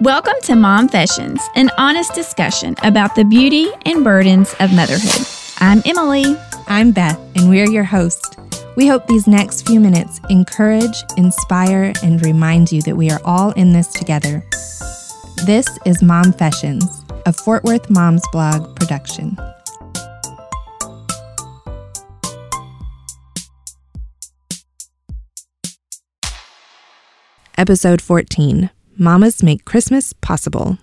Welcome 0.00 0.34
to 0.42 0.56
Mom 0.56 0.88
Fashions, 0.88 1.40
an 1.54 1.70
honest 1.78 2.14
discussion 2.14 2.74
about 2.82 3.14
the 3.14 3.24
beauty 3.24 3.68
and 3.86 4.02
burdens 4.02 4.52
of 4.58 4.74
motherhood. 4.74 5.24
I'm 5.58 5.82
Emily. 5.86 6.36
I'm 6.66 6.90
Beth, 6.90 7.16
and 7.36 7.48
we're 7.48 7.70
your 7.70 7.84
host. 7.84 8.36
We 8.74 8.88
hope 8.88 9.06
these 9.06 9.28
next 9.28 9.64
few 9.68 9.78
minutes 9.78 10.20
encourage, 10.28 10.96
inspire, 11.16 11.94
and 12.02 12.26
remind 12.26 12.72
you 12.72 12.82
that 12.82 12.96
we 12.96 13.08
are 13.12 13.20
all 13.24 13.52
in 13.52 13.72
this 13.72 13.86
together. 13.86 14.44
This 15.46 15.78
is 15.86 16.02
Mom 16.02 16.32
Fashions, 16.32 17.04
a 17.24 17.32
Fort 17.32 17.62
Worth 17.62 17.88
Moms 17.88 18.26
blog 18.32 18.74
production. 18.74 19.38
Episode 27.56 28.02
14 28.02 28.70
Mamas 28.96 29.42
Make 29.42 29.64
Christmas 29.64 30.12
Possible. 30.12 30.78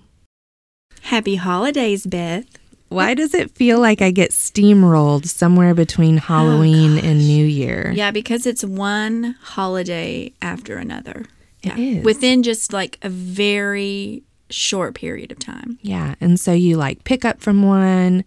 Happy 1.04 1.36
holidays, 1.36 2.06
Beth. 2.06 2.46
Why 2.90 3.14
does 3.14 3.34
it 3.34 3.52
feel 3.52 3.80
like 3.80 4.02
I 4.02 4.12
get 4.12 4.32
steamrolled 4.32 5.26
somewhere 5.26 5.74
between 5.74 6.18
oh, 6.18 6.22
Halloween 6.22 6.98
and 6.98 7.20
New 7.20 7.46
Year? 7.46 7.92
Yeah, 7.96 8.12
because 8.12 8.46
it's 8.46 8.66
one 8.66 9.36
holiday 9.42 10.34
after 10.42 10.76
another. 10.76 11.26
It 11.64 11.78
yeah. 11.78 12.00
is. 12.00 12.04
Within 12.04 12.44
just 12.44 12.74
like 12.74 12.98
a 13.02 13.08
very 13.10 14.24
short 14.50 14.96
period 14.96 15.32
of 15.32 15.40
time. 15.40 15.80
Yeah. 15.82 16.16
And 16.20 16.38
so 16.38 16.52
you 16.52 16.76
like 16.76 17.05
pick 17.05 17.24
up 17.24 17.40
from 17.40 17.64
one 17.64 18.26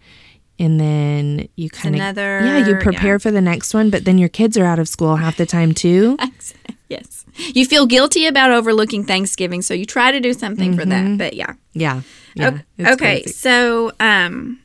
and 0.59 0.81
then 0.81 1.49
you 1.57 1.69
kind 1.69 1.95
of 1.95 2.01
another, 2.01 2.41
Yeah, 2.45 2.67
you 2.67 2.77
prepare 2.77 3.15
yeah. 3.15 3.19
for 3.19 3.31
the 3.31 3.41
next 3.41 3.75
one, 3.75 3.91
but 3.91 4.05
then 4.05 4.19
your 4.19 4.29
kids 4.29 4.57
are 4.57 4.65
out 4.65 4.79
of 4.79 4.89
school 4.89 5.17
half 5.17 5.37
the 5.37 5.47
time 5.47 5.75
too. 5.75 6.17
yes. 6.89 7.25
You 7.37 7.67
feel 7.67 7.87
guilty 7.87 8.27
about 8.27 8.51
overlooking 8.51 9.05
Thanksgiving, 9.05 9.63
so 9.63 9.75
you 9.75 9.85
try 9.85 10.13
to 10.13 10.21
do 10.21 10.33
something 10.33 10.77
for 10.77 10.85
that. 10.85 11.05
Mm-hmm. 11.05 11.17
But 11.17 11.35
yeah. 11.35 11.55
Yeah. 11.73 12.03
Yeah. 12.35 12.59
okay. 12.81 12.93
okay. 12.93 13.25
So, 13.27 13.93
um 14.01 14.61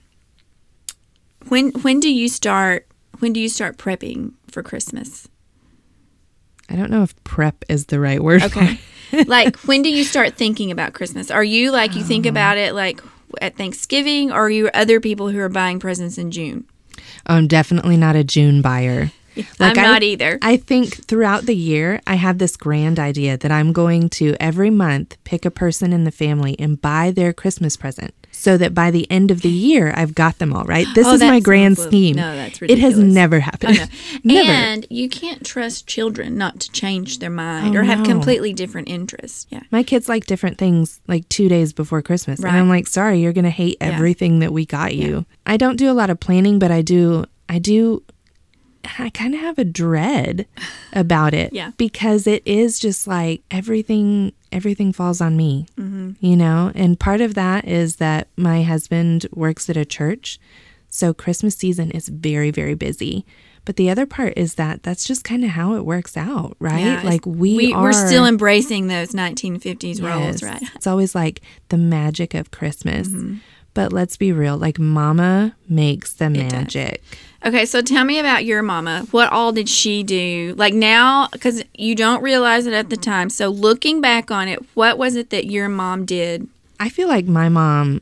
when 1.48 1.72
when 1.82 2.00
do 2.00 2.12
you 2.14 2.28
start 2.30 2.88
when 3.20 3.34
do 3.34 3.40
you 3.40 3.50
start 3.50 3.78
prepping 3.78 4.34
for 4.52 4.64
Christmas? 4.64 5.28
I 6.70 6.76
don't 6.76 6.92
know 6.92 7.04
if 7.04 7.22
prep 7.24 7.66
is 7.68 7.88
the 7.88 8.00
right 8.00 8.22
word. 8.22 8.44
for 8.44 8.60
Okay. 8.60 8.80
it. 9.12 9.28
like 9.28 9.58
when 9.60 9.82
do 9.82 9.90
you 9.90 10.04
start 10.04 10.36
thinking 10.36 10.72
about 10.72 10.94
Christmas? 10.94 11.32
Are 11.32 11.44
you 11.44 11.72
like 11.72 11.96
you 11.96 12.04
think 12.04 12.26
um. 12.26 12.32
about 12.32 12.58
it 12.58 12.74
like 12.76 13.02
at 13.42 13.58
Thanksgiving 13.58 14.32
or 14.32 14.46
are 14.46 14.50
you 14.50 14.70
other 14.74 15.00
people 15.00 15.30
who 15.30 15.40
are 15.40 15.50
buying 15.50 15.80
presents 15.80 16.18
in 16.18 16.32
June? 16.32 16.66
I'm 17.26 17.48
definitely 17.48 17.98
not 17.98 18.16
a 18.16 18.24
June 18.24 18.62
buyer. 18.62 19.12
I'm 19.60 19.78
I- 19.78 19.82
not 19.82 20.04
either. 20.04 20.40
I 20.42 20.58
think 20.58 21.06
throughout 21.06 21.46
the 21.46 21.56
year, 21.56 22.02
I 22.08 22.16
have 22.16 22.38
this 22.38 22.56
grand 22.58 23.00
idea 23.00 23.38
that 23.38 23.52
I'm 23.52 23.74
going 23.74 24.10
to 24.12 24.36
every 24.40 24.70
month 24.70 25.18
pick 25.24 25.46
a 25.46 25.52
person 25.52 25.94
in 25.94 26.04
the 26.04 26.12
family 26.12 26.56
and 26.60 26.82
buy 26.82 27.12
their 27.12 27.34
Christmas 27.34 27.76
present 27.78 28.14
so 28.32 28.58
that 28.58 28.74
by 28.74 28.90
the 28.92 29.10
end 29.12 29.32
of 29.32 29.42
the 29.42 29.50
year, 29.50 29.92
I've 29.96 30.16
got 30.16 30.38
them 30.40 30.54
all, 30.54 30.64
right? 30.64 30.86
This 30.96 31.06
Oh, 31.08 31.14
is 31.14 31.20
my 31.22 31.40
grand 31.42 31.78
scheme. 31.78 32.16
no, 32.16 32.36
that's 32.36 32.62
ridiculous. 32.62 32.94
It 32.94 32.98
has 32.98 33.04
never 33.14 33.40
happened. 33.42 33.90
never. 34.24 34.50
And 34.50 34.88
you 34.90 35.10
can't 35.10 35.46
trust 35.46 35.88
children 35.88 36.38
not 36.38 36.60
to 36.62 36.72
change 36.72 37.20
their 37.20 37.30
mind 37.32 37.76
Oh, 37.76 37.80
or 37.80 37.84
have 37.84 38.00
no. 38.00 38.06
completely 38.06 38.54
different 38.54 38.88
interests. 38.88 39.46
Yeah. 39.50 39.62
my 39.72 39.84
kids 39.84 40.08
like 40.08 40.26
different 40.26 40.58
things 40.58 41.02
like 41.08 41.28
two 41.30 41.50
days 41.50 41.74
before 41.74 42.02
Christmas. 42.02 42.40
Right. 42.40 42.50
And 42.52 42.58
I'm 42.60 42.70
like, 42.70 42.88
sorry, 42.88 43.20
you're 43.20 43.34
going 43.34 43.44
to 43.46 43.50
hate 43.50 43.78
everything 43.82 44.40
that 44.40 44.54
we 44.54 44.66
got 44.66 44.96
you. 44.96 45.26
I 45.46 45.58
don't 45.58 45.76
do 45.76 45.92
a 45.92 45.94
lot 45.94 46.10
of 46.10 46.20
planning, 46.20 46.60
but 46.60 46.72
I 46.72 46.82
do, 46.82 47.26
I 47.50 47.60
do, 47.60 48.04
I 48.98 49.10
kind 49.10 49.34
of 49.36 49.42
have 49.42 49.58
a 49.60 49.64
dread 49.66 50.48
about 50.94 51.34
it. 51.34 51.54
Yeah. 51.54 51.72
Because 51.78 52.26
it 52.28 52.42
is 52.46 52.80
just 52.80 53.08
like 53.08 53.42
everything, 53.52 54.34
everything 54.52 54.92
falls 54.94 55.22
on 55.22 55.36
me, 55.38 55.68
Mm-hmm. 55.78 56.12
you 56.26 56.36
know? 56.36 56.72
And 56.76 57.00
part 57.00 57.22
of 57.22 57.34
that 57.36 57.68
is 57.68 57.98
that 57.98 58.28
my 58.38 58.64
husband 58.64 59.26
works 59.34 59.70
at 59.70 59.78
a 59.78 59.86
church. 59.86 60.40
So 60.90 61.14
Christmas 61.14 61.56
season 61.56 61.92
is 61.92 62.08
very, 62.08 62.50
very 62.52 62.74
busy. 62.74 63.26
But 63.66 63.76
the 63.76 63.90
other 63.92 64.08
part 64.08 64.34
is 64.36 64.56
that 64.56 64.82
that's 64.82 65.06
just 65.06 65.24
kind 65.24 65.44
of 65.44 65.52
how 65.52 65.76
it 65.76 65.86
works 65.86 66.18
out, 66.18 66.56
right? 66.60 66.80
Yeah, 66.80 67.02
like 67.04 67.24
we, 67.26 67.56
we 67.56 67.74
are 67.74 67.84
we're 67.84 67.94
still 68.08 68.26
embracing 68.26 68.88
those 68.88 69.10
1950s 69.12 70.02
roles, 70.02 70.42
right? 70.42 70.62
It's 70.76 70.88
always 70.88 71.14
like 71.14 71.42
the 71.68 71.78
magic 71.78 72.34
of 72.34 72.50
Christmas. 72.50 73.10
Mm-hmm. 73.10 73.36
But 73.76 73.94
let's 73.94 74.18
be 74.18 74.32
real, 74.32 74.58
like 74.58 74.80
mama 74.80 75.56
makes 75.68 76.14
the 76.14 76.30
does. 76.30 76.52
magic. 76.52 77.04
Okay, 77.46 77.66
so 77.66 77.82
tell 77.82 78.04
me 78.04 78.20
about 78.20 78.44
your 78.44 78.62
mama. 78.62 79.08
What 79.12 79.32
all 79.32 79.52
did 79.52 79.70
she 79.70 80.04
do? 80.04 80.54
Like 80.58 80.74
now, 80.74 81.30
because 81.32 81.64
you 81.74 81.96
don't 81.96 82.22
realize 82.22 82.66
it 82.66 82.74
at 82.74 82.90
the 82.90 82.98
time. 82.98 83.30
So 83.30 83.50
looking 83.50 84.02
back 84.02 84.30
on 84.30 84.48
it, 84.48 84.60
what 84.74 84.98
was 84.98 85.16
it 85.16 85.30
that 85.30 85.46
your 85.46 85.70
mom 85.70 86.06
did? 86.06 86.48
I 86.80 86.90
feel 86.90 87.08
like 87.08 87.26
my 87.26 87.50
mom 87.50 88.02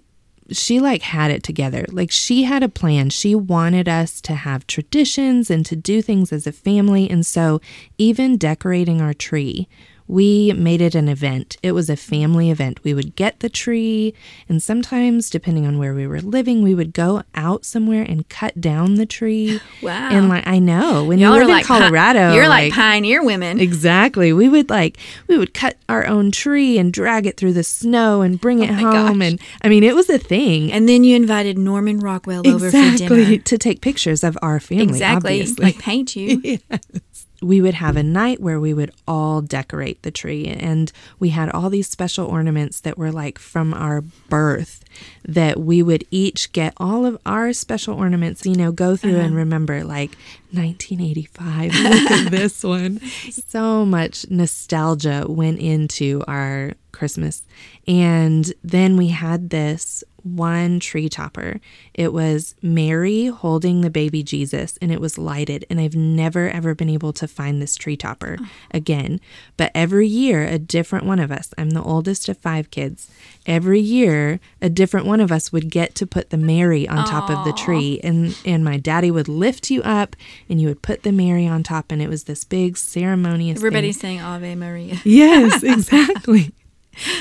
she 0.51 0.79
like 0.79 1.01
had 1.01 1.31
it 1.31 1.43
together. 1.43 1.85
Like 1.89 2.11
she 2.11 2.43
had 2.43 2.63
a 2.63 2.69
plan. 2.69 3.09
She 3.09 3.35
wanted 3.35 3.87
us 3.87 4.21
to 4.21 4.33
have 4.33 4.67
traditions 4.67 5.49
and 5.49 5.65
to 5.65 5.75
do 5.75 6.01
things 6.01 6.31
as 6.31 6.47
a 6.47 6.51
family. 6.51 7.09
And 7.09 7.25
so 7.25 7.59
even 7.97 8.37
decorating 8.37 9.01
our 9.01 9.13
tree, 9.13 9.67
we 10.07 10.53
made 10.53 10.81
it 10.81 10.95
an 10.95 11.09
event. 11.09 11.57
It 11.61 11.73
was 11.73 11.89
a 11.89 11.95
family 11.97 12.49
event. 12.49 12.83
We 12.83 12.93
would 12.93 13.15
get 13.15 13.39
the 13.41 13.49
tree, 13.49 14.13
and 14.47 14.61
sometimes, 14.63 15.29
depending 15.29 15.65
on 15.67 15.77
where 15.77 15.93
we 15.93 16.07
were 16.07 16.21
living, 16.21 16.61
we 16.63 16.73
would 16.73 16.93
go 16.93 17.23
out 17.35 17.65
somewhere 17.65 18.03
and 18.03 18.27
cut 18.29 18.59
down 18.61 18.95
the 18.95 19.05
tree. 19.05 19.59
Wow. 19.81 20.09
And 20.11 20.27
like 20.27 20.45
I 20.47 20.57
know 20.59 21.03
when 21.05 21.19
Y'all 21.19 21.35
you 21.35 21.35
are 21.35 21.39
live 21.41 21.49
in 21.49 21.53
like 21.55 21.65
pi- 21.65 21.79
Colorado, 21.79 22.33
you're 22.33 22.47
like, 22.49 22.73
pioneer 22.73 23.23
women. 23.23 23.59
Exactly. 23.59 24.33
We 24.33 24.49
would 24.49 24.69
like 24.69 24.97
we 25.27 25.37
would 25.37 25.53
cut 25.53 25.77
our 25.87 26.05
own 26.05 26.31
tree 26.31 26.77
and 26.79 26.91
drag 26.91 27.27
it 27.27 27.37
through 27.37 27.53
the 27.53 27.63
snow 27.63 28.21
and 28.21 28.41
bring 28.41 28.59
oh 28.61 28.63
it 28.63 28.69
Oh 28.71 28.73
home 28.91 29.19
gosh. 29.19 29.27
and 29.27 29.41
I 29.61 29.69
mean 29.69 29.83
it 29.83 29.95
was 29.95 30.09
a 30.09 30.17
thing. 30.17 30.71
And 30.71 30.89
then 30.89 31.03
you 31.03 31.15
invited 31.15 31.57
Norman 31.57 31.99
Rockwell 31.99 32.47
over 32.47 32.71
for 32.71 32.97
dinner. 32.97 33.37
to 33.37 33.57
take 33.57 33.81
pictures 33.81 34.23
of 34.23 34.37
our 34.41 34.59
family. 34.59 34.83
Exactly, 34.85 35.41
obviously. 35.41 35.63
like 35.65 35.79
paint 35.79 36.15
you. 36.15 36.57
we 37.41 37.61
would 37.61 37.75
have 37.75 37.95
a 37.95 38.03
night 38.03 38.39
where 38.41 38.59
we 38.59 38.73
would 38.73 38.91
all 39.07 39.41
decorate 39.41 40.01
the 40.01 40.09
tree. 40.11 40.45
And 40.47 40.91
we 41.19 41.29
had 41.29 41.49
all 41.49 41.69
these 41.69 41.87
special 41.87 42.25
ornaments 42.27 42.79
that 42.81 42.97
were 42.97 43.11
like 43.11 43.37
from 43.37 43.73
our 43.73 44.01
birth 44.29 44.83
that 45.27 45.59
we 45.59 45.83
would 45.83 46.03
each 46.09 46.51
get 46.51 46.73
all 46.77 47.05
of 47.05 47.17
our 47.25 47.53
special 47.53 47.93
ornaments 47.93 48.45
you 48.45 48.55
know 48.55 48.71
go 48.71 48.95
through 48.95 49.11
Uh-huh. 49.17 49.25
and 49.25 49.35
remember 49.35 49.83
like 49.83 50.17
1985 50.51 51.73
look 51.83 52.11
at 52.11 52.31
this 52.31 52.63
one. 52.63 52.99
So 53.31 53.85
much 53.85 54.25
nostalgia 54.29 55.25
went 55.27 55.59
into 55.59 56.23
our 56.27 56.73
christmas. 56.91 57.43
And 57.87 58.51
then 58.63 58.97
we 58.97 59.09
had 59.09 59.49
this 59.49 60.03
one 60.35 60.79
tree 60.79 61.09
topper. 61.09 61.59
It 61.93 62.13
was 62.13 62.55
Mary 62.61 63.27
holding 63.27 63.81
the 63.81 63.89
baby 63.89 64.23
Jesus 64.23 64.77
and 64.81 64.91
it 64.91 65.01
was 65.01 65.17
lighted. 65.17 65.65
And 65.69 65.79
I've 65.79 65.95
never 65.95 66.49
ever 66.49 66.75
been 66.75 66.89
able 66.89 67.13
to 67.13 67.27
find 67.27 67.61
this 67.61 67.75
tree 67.75 67.97
topper 67.97 68.37
again. 68.71 69.19
But 69.55 69.71
every 69.73 70.07
year, 70.07 70.43
a 70.43 70.59
different 70.59 71.05
one 71.05 71.19
of 71.19 71.31
us, 71.31 71.53
I'm 71.57 71.71
the 71.71 71.83
oldest 71.83 72.29
of 72.29 72.37
five 72.37 72.71
kids, 72.71 73.09
every 73.45 73.79
year, 73.79 74.39
a 74.61 74.69
different 74.69 75.05
one 75.05 75.19
of 75.19 75.31
us 75.31 75.51
would 75.51 75.69
get 75.69 75.95
to 75.95 76.05
put 76.07 76.29
the 76.29 76.37
Mary 76.37 76.87
on 76.87 77.05
top 77.05 77.29
of 77.29 77.45
the 77.45 77.53
tree. 77.53 77.99
And, 78.03 78.37
and 78.45 78.63
my 78.63 78.77
daddy 78.77 79.11
would 79.11 79.27
lift 79.27 79.69
you 79.71 79.81
up 79.83 80.15
and 80.49 80.61
you 80.61 80.67
would 80.67 80.81
put 80.81 81.03
the 81.03 81.11
Mary 81.11 81.47
on 81.47 81.63
top. 81.63 81.91
And 81.91 82.01
it 82.01 82.09
was 82.09 82.25
this 82.25 82.43
big 82.43 82.77
ceremonious 82.77 83.57
thing. 83.57 83.67
Everybody's 83.67 83.99
saying 83.99 84.21
Ave 84.21 84.55
Maria. 84.55 84.97
Yes, 85.03 85.63
exactly. 85.63 86.51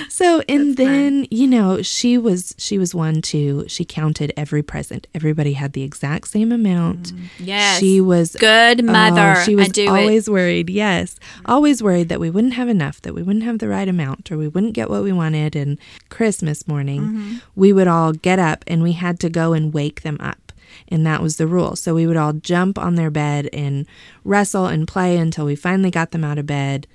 So 0.08 0.42
and 0.48 0.76
then 0.76 1.26
you 1.30 1.46
know 1.46 1.82
she 1.82 2.16
was 2.18 2.54
she 2.58 2.78
was 2.78 2.94
one 2.94 3.20
too. 3.22 3.64
She 3.68 3.84
counted 3.84 4.32
every 4.36 4.62
present. 4.62 5.06
Everybody 5.14 5.52
had 5.52 5.72
the 5.74 5.82
exact 5.82 6.28
same 6.28 6.50
amount. 6.52 7.12
Yes. 7.38 7.80
She 7.80 8.00
was 8.00 8.34
Good 8.38 8.80
oh, 8.80 8.84
mother. 8.84 9.42
she 9.44 9.54
was 9.54 9.68
do 9.68 9.84
it. 9.84 9.88
always 9.88 10.30
worried. 10.30 10.70
Yes, 10.70 11.18
always 11.44 11.82
worried 11.82 12.08
that 12.08 12.20
we 12.20 12.30
wouldn't 12.30 12.54
have 12.54 12.68
enough, 12.68 13.02
that 13.02 13.14
we 13.14 13.22
wouldn't 13.22 13.44
have 13.44 13.58
the 13.58 13.68
right 13.68 13.88
amount, 13.88 14.30
or 14.32 14.38
we 14.38 14.48
wouldn't 14.48 14.72
get 14.74 14.88
what 14.90 15.02
we 15.02 15.12
wanted. 15.12 15.54
And 15.56 15.78
Christmas 16.08 16.66
morning, 16.66 17.02
Mm-hmm. 17.02 17.36
we 17.54 17.72
would 17.72 17.88
all 17.88 18.12
get 18.12 18.38
up 18.38 18.64
and 18.66 18.82
we 18.82 18.92
had 18.92 19.20
to 19.20 19.28
go 19.28 19.52
and 19.52 19.72
wake 19.74 20.02
them 20.02 20.16
up. 20.20 20.52
And 20.88 21.06
that 21.06 21.20
was 21.22 21.36
the 21.36 21.46
rule. 21.46 21.74
So 21.76 21.94
we 21.94 22.06
would 22.06 22.16
all 22.16 22.32
jump 22.32 22.78
on 22.78 22.94
their 22.94 23.10
bed 23.10 23.48
and 23.52 23.86
wrestle 24.24 24.66
and 24.66 24.86
play 24.86 25.16
until 25.16 25.44
we 25.46 25.56
finally 25.56 25.90
got 25.90 26.10
them 26.12 26.24
out 26.24 26.38
of 26.38 26.46
bed. 26.46 26.86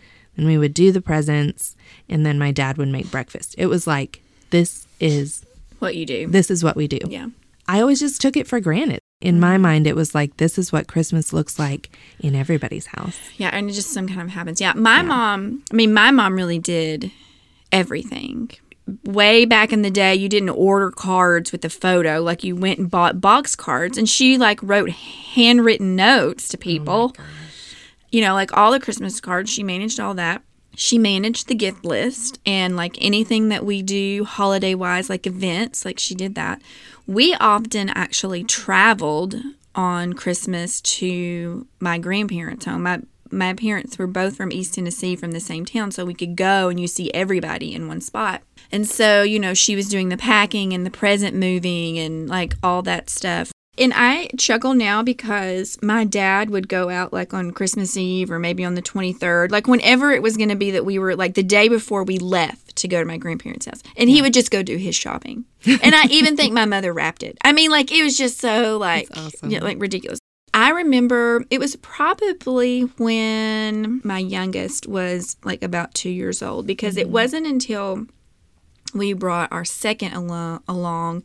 And 0.42 0.50
we 0.50 0.58
would 0.58 0.74
do 0.74 0.92
the 0.92 1.02
presents, 1.02 1.76
and 2.10 2.26
then 2.26 2.40
my 2.40 2.52
dad 2.52 2.80
would 2.80 2.88
make 2.88 3.12
breakfast. 3.12 3.54
It 3.60 3.68
was 3.68 3.86
like, 3.86 4.24
this 4.50 4.88
is 5.00 5.46
what 5.78 5.96
you 5.96 6.04
do. 6.04 6.26
this 6.26 6.50
is 6.50 6.64
what 6.64 6.76
we 6.76 6.88
do. 6.88 6.98
yeah. 7.08 7.28
I 7.68 7.80
always 7.80 8.00
just 8.00 8.20
took 8.20 8.36
it 8.36 8.48
for 8.48 8.60
granted. 8.60 8.98
In 9.22 9.40
my 9.40 9.54
mm-hmm. 9.54 9.62
mind, 9.62 9.88
it 9.88 9.96
was 9.96 10.16
like, 10.16 10.38
this 10.38 10.58
is 10.58 10.72
what 10.72 10.88
Christmas 10.88 11.32
looks 11.32 11.60
like 11.60 11.96
in 12.20 12.34
everybody's 12.34 12.88
house. 12.88 13.20
Yeah, 13.38 13.52
and 13.54 13.70
it 13.70 13.74
just 13.74 13.94
some 13.94 14.08
kind 14.08 14.22
of 14.22 14.30
happens. 14.30 14.60
Yeah, 14.60 14.74
my 14.74 15.04
mom. 15.04 15.64
I 15.72 15.76
mean, 15.76 15.94
my 15.94 16.10
mom 16.10 16.34
really 16.34 16.58
did 16.58 17.12
everything. 17.72 18.50
Way 19.06 19.46
back 19.46 19.72
in 19.72 19.84
the 19.84 19.92
day, 19.92 20.16
you 20.16 20.28
didn't 20.28 20.50
order 20.50 20.90
cards 20.90 21.52
with 21.52 21.64
a 21.64 21.70
photo. 21.70 22.20
Like 22.20 22.44
you 22.44 22.56
went 22.56 22.80
and 22.80 22.90
bought 22.90 23.22
box 23.22 23.56
cards, 23.56 23.96
and 23.96 24.10
she 24.10 24.40
like 24.40 24.60
wrote 24.64 24.90
handwritten 24.90 25.96
notes 25.96 26.48
to 26.48 26.58
oh 26.58 26.60
people. 26.60 27.16
You 28.12 28.22
know, 28.22 28.34
like 28.34 28.56
all 28.56 28.72
the 28.72 28.80
Christmas 28.80 29.20
cards. 29.22 29.50
She 29.50 29.64
managed 29.64 30.00
all 30.00 30.14
that. 30.16 30.42
she 30.76 30.98
managed 30.98 31.48
the 31.48 31.56
gift 31.56 31.84
list 31.84 32.40
and 32.46 32.76
like 32.78 32.98
anything 33.02 33.50
that 33.50 33.66
we 33.66 33.82
do 33.82 34.24
holiday 34.24 34.74
wise, 34.74 35.10
like 35.10 35.28
events, 35.28 35.84
like 35.86 36.00
she 36.00 36.16
did 36.16 36.36
that. 36.36 36.62
We 37.08 37.34
often 37.36 37.90
actually 37.90 38.44
traveled 38.46 39.36
on 39.76 40.14
Christmas 40.14 40.82
to 40.82 41.68
my 41.80 41.98
grandparents' 41.98 42.66
home. 42.66 42.84
My 42.84 43.02
my 43.34 43.54
parents 43.54 43.98
were 43.98 44.08
both 44.08 44.36
from 44.36 44.52
East 44.52 44.74
Tennessee 44.76 45.16
from 45.16 45.32
the 45.32 45.40
same 45.40 45.66
town, 45.66 45.92
so 45.92 46.04
we 46.06 46.14
could 46.14 46.36
go 46.36 46.68
and 46.68 46.80
you 46.80 46.88
see 46.88 47.10
everybody 47.14 47.74
in 47.74 47.88
one 47.88 48.02
spot. 48.02 48.42
And 48.74 48.86
so, 48.88 49.24
you 49.24 49.40
know, 49.40 49.54
she 49.54 49.76
was 49.76 49.88
doing 49.88 50.10
the 50.10 50.18
packing 50.18 50.74
and 50.74 50.86
the 50.86 50.92
present 50.92 51.36
moving 51.36 51.98
and 51.98 52.28
like 52.28 52.56
all 52.62 52.82
that 52.84 53.10
stuff. 53.10 53.52
And 53.82 53.94
I 53.96 54.30
chuckle 54.38 54.76
now 54.76 55.02
because 55.02 55.76
my 55.82 56.06
dad 56.06 56.52
would 56.52 56.68
go 56.68 56.90
out 56.90 57.12
like 57.12 57.34
on 57.34 57.50
Christmas 57.50 57.98
Eve 57.98 58.30
or 58.30 58.38
maybe 58.38 58.64
on 58.64 58.76
the 58.76 58.82
23rd, 58.82 59.50
like 59.50 59.68
whenever 59.68 60.12
it 60.12 60.22
was 60.22 60.38
going 60.38 60.50
to 60.50 60.56
be 60.56 60.70
that 60.70 60.86
we 60.86 61.00
were 61.00 61.16
like 61.16 61.34
the 61.34 61.42
day 61.42 61.68
before 61.68 62.04
we 62.04 62.20
left 62.20 62.76
to 62.76 62.88
go 62.88 63.00
to 63.00 63.06
my 63.06 63.18
grandparents' 63.18 63.66
house. 63.66 63.82
And 63.98 64.08
he 64.08 64.22
would 64.22 64.36
just 64.36 64.52
go 64.52 64.62
do 64.62 64.78
his 64.78 64.96
shopping. 64.96 65.46
And 65.66 65.96
I 65.96 66.06
even 66.12 66.38
think 66.38 66.54
my 66.54 66.66
mother 66.66 66.94
wrapped 66.94 67.24
it. 67.24 67.40
I 67.44 67.54
mean, 67.54 67.72
like 67.72 67.92
it 67.92 68.04
was 68.04 68.18
just 68.18 68.40
so 68.40 68.78
like, 68.78 69.08
awesome. 69.16 69.50
yeah, 69.50 69.64
like 69.64 69.82
ridiculous. 69.82 70.20
I 70.54 70.70
remember 70.70 71.44
it 71.50 71.60
was 71.60 71.76
probably 71.78 72.82
when 72.82 74.02
my 74.04 74.20
youngest 74.20 74.88
was 74.88 75.38
like 75.44 75.64
about 75.64 75.96
two 75.96 76.10
years 76.10 76.44
old 76.44 76.68
because 76.68 76.98
it 76.98 77.06
mm-hmm. 77.06 77.14
wasn't 77.14 77.48
until 77.48 78.06
we 78.94 79.14
brought 79.14 79.52
our 79.52 79.66
second 79.66 80.14
along, 80.14 80.62
along 80.68 81.24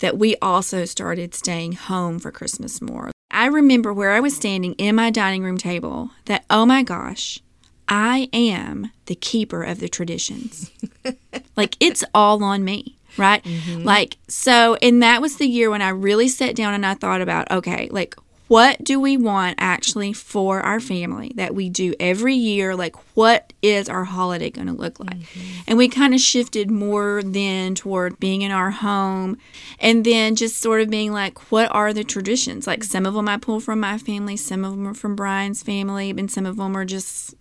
that 0.00 0.18
we 0.18 0.36
also 0.42 0.84
started 0.84 1.34
staying 1.34 1.72
home 1.72 2.18
for 2.18 2.30
Christmas 2.30 2.82
more. 2.82 3.10
I 3.30 3.46
remember 3.46 3.92
where 3.92 4.10
I 4.10 4.20
was 4.20 4.34
standing 4.34 4.74
in 4.74 4.96
my 4.96 5.10
dining 5.10 5.42
room 5.42 5.56
table 5.56 6.10
that, 6.24 6.44
oh 6.50 6.66
my 6.66 6.82
gosh, 6.82 7.40
I 7.88 8.28
am 8.32 8.90
the 9.06 9.14
keeper 9.14 9.62
of 9.62 9.80
the 9.80 9.88
traditions. 9.88 10.70
like 11.56 11.76
it's 11.80 12.04
all 12.14 12.42
on 12.42 12.64
me, 12.64 12.98
right? 13.16 13.42
Mm-hmm. 13.44 13.84
Like, 13.84 14.16
so, 14.28 14.76
and 14.82 15.02
that 15.02 15.22
was 15.22 15.36
the 15.36 15.46
year 15.46 15.70
when 15.70 15.82
I 15.82 15.90
really 15.90 16.28
sat 16.28 16.56
down 16.56 16.74
and 16.74 16.84
I 16.84 16.94
thought 16.94 17.20
about, 17.20 17.50
okay, 17.50 17.88
like, 17.90 18.16
what 18.50 18.82
do 18.82 18.98
we 18.98 19.16
want 19.16 19.54
actually 19.60 20.12
for 20.12 20.58
our 20.58 20.80
family 20.80 21.30
that 21.36 21.54
we 21.54 21.68
do 21.68 21.94
every 22.00 22.34
year? 22.34 22.74
Like, 22.74 22.96
what 23.14 23.52
is 23.62 23.88
our 23.88 24.02
holiday 24.02 24.50
going 24.50 24.66
to 24.66 24.72
look 24.72 24.98
like? 24.98 25.20
Mm-hmm. 25.20 25.60
And 25.68 25.78
we 25.78 25.88
kind 25.88 26.14
of 26.14 26.20
shifted 26.20 26.68
more 26.68 27.22
then 27.24 27.76
toward 27.76 28.18
being 28.18 28.42
in 28.42 28.50
our 28.50 28.72
home 28.72 29.38
and 29.78 30.04
then 30.04 30.34
just 30.34 30.58
sort 30.58 30.80
of 30.80 30.90
being 30.90 31.12
like, 31.12 31.52
what 31.52 31.72
are 31.72 31.92
the 31.92 32.02
traditions? 32.02 32.66
Like, 32.66 32.82
some 32.82 33.06
of 33.06 33.14
them 33.14 33.28
I 33.28 33.36
pull 33.36 33.60
from 33.60 33.78
my 33.78 33.98
family, 33.98 34.36
some 34.36 34.64
of 34.64 34.72
them 34.72 34.88
are 34.88 34.94
from 34.94 35.14
Brian's 35.14 35.62
family, 35.62 36.10
and 36.10 36.28
some 36.28 36.44
of 36.44 36.56
them 36.56 36.76
are 36.76 36.84
just 36.84 37.36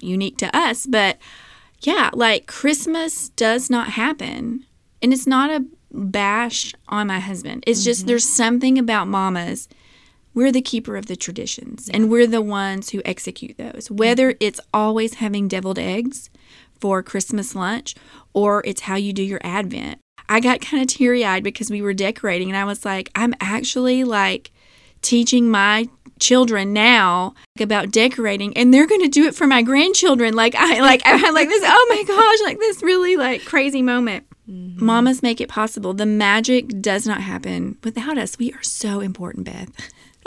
unique 0.00 0.36
to 0.36 0.54
us. 0.54 0.84
But 0.84 1.16
yeah, 1.80 2.10
like 2.12 2.46
Christmas 2.46 3.30
does 3.30 3.70
not 3.70 3.92
happen. 3.92 4.66
And 5.00 5.14
it's 5.14 5.26
not 5.26 5.48
a 5.48 5.64
bash 5.90 6.74
on 6.88 7.06
my 7.06 7.20
husband. 7.20 7.64
It's 7.66 7.82
just 7.82 8.00
mm-hmm. 8.00 8.08
there's 8.08 8.28
something 8.28 8.78
about 8.78 9.08
mamas. 9.08 9.66
We're 10.34 10.52
the 10.52 10.62
keeper 10.62 10.96
of 10.96 11.06
the 11.06 11.16
traditions 11.16 11.90
and 11.92 12.10
we're 12.10 12.26
the 12.26 12.42
ones 12.42 12.90
who 12.90 13.02
execute 13.04 13.58
those. 13.58 13.90
Whether 13.90 14.34
it's 14.40 14.60
always 14.72 15.14
having 15.14 15.48
deviled 15.48 15.78
eggs 15.78 16.30
for 16.80 17.02
Christmas 17.02 17.54
lunch 17.54 17.94
or 18.32 18.62
it's 18.66 18.82
how 18.82 18.96
you 18.96 19.12
do 19.12 19.22
your 19.22 19.40
advent. 19.44 19.98
I 20.28 20.40
got 20.40 20.60
kind 20.62 20.82
of 20.82 20.88
teary 20.88 21.24
eyed 21.24 21.44
because 21.44 21.70
we 21.70 21.82
were 21.82 21.94
decorating 21.94 22.48
and 22.48 22.56
I 22.56 22.64
was 22.64 22.84
like, 22.84 23.10
I'm 23.14 23.34
actually 23.40 24.04
like 24.04 24.50
teaching 25.02 25.50
my 25.50 25.88
children 26.18 26.72
now 26.72 27.34
about 27.58 27.90
decorating 27.90 28.56
and 28.56 28.72
they're 28.72 28.86
going 28.86 29.02
to 29.02 29.08
do 29.08 29.24
it 29.24 29.34
for 29.34 29.46
my 29.46 29.60
grandchildren. 29.60 30.34
Like 30.34 30.54
i 30.54 30.80
like 30.80 31.04
i 31.04 31.16
had 31.16 31.32
like 31.34 31.48
this 31.48 31.62
oh 31.66 31.86
my 31.90 32.02
gosh 32.06 32.46
like 32.46 32.58
this 32.58 32.82
really 32.82 33.16
like 33.16 33.44
crazy 33.44 33.82
moment. 33.82 34.24
Mm-hmm. 34.48 34.84
Mamas 34.84 35.22
make 35.22 35.40
it 35.40 35.48
possible. 35.48 35.92
The 35.94 36.06
magic 36.06 36.80
does 36.80 37.06
not 37.06 37.20
happen 37.20 37.76
without 37.84 38.18
us. 38.18 38.38
We 38.38 38.52
are 38.52 38.62
so 38.62 39.00
important 39.00 39.44
beth 39.46 39.70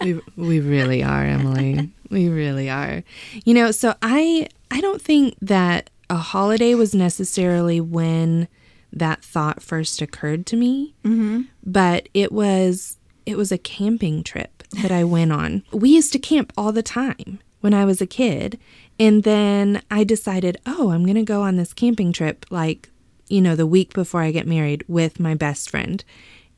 we 0.01 0.19
we 0.35 0.59
really 0.59 1.03
are, 1.03 1.23
Emily. 1.23 1.91
We 2.09 2.29
really 2.29 2.69
are. 2.69 3.03
You 3.43 3.53
know, 3.53 3.71
so 3.71 3.95
I 4.01 4.47
I 4.71 4.81
don't 4.81 5.01
think 5.01 5.35
that 5.41 5.89
a 6.09 6.17
holiday 6.17 6.75
was 6.75 6.93
necessarily 6.93 7.81
when 7.81 8.47
that 8.93 9.23
thought 9.23 9.61
first 9.61 10.01
occurred 10.01 10.45
to 10.47 10.55
me, 10.55 10.95
mm-hmm. 11.03 11.41
but 11.63 12.09
it 12.13 12.31
was 12.31 12.97
it 13.25 13.37
was 13.37 13.51
a 13.51 13.57
camping 13.57 14.23
trip 14.23 14.63
that 14.81 14.91
I 14.91 15.03
went 15.03 15.31
on. 15.31 15.63
We 15.71 15.89
used 15.89 16.13
to 16.13 16.19
camp 16.19 16.53
all 16.57 16.71
the 16.71 16.83
time 16.83 17.39
when 17.61 17.73
I 17.73 17.85
was 17.85 18.01
a 18.01 18.07
kid, 18.07 18.59
and 18.99 19.23
then 19.23 19.81
I 19.89 20.03
decided, 20.03 20.57
oh, 20.65 20.91
I'm 20.91 21.05
gonna 21.05 21.23
go 21.23 21.41
on 21.41 21.55
this 21.55 21.73
camping 21.73 22.13
trip, 22.13 22.45
like 22.49 22.89
you 23.27 23.41
know, 23.41 23.55
the 23.55 23.67
week 23.67 23.93
before 23.93 24.21
I 24.21 24.31
get 24.31 24.47
married 24.47 24.83
with 24.87 25.19
my 25.19 25.33
best 25.33 25.69
friend. 25.69 26.03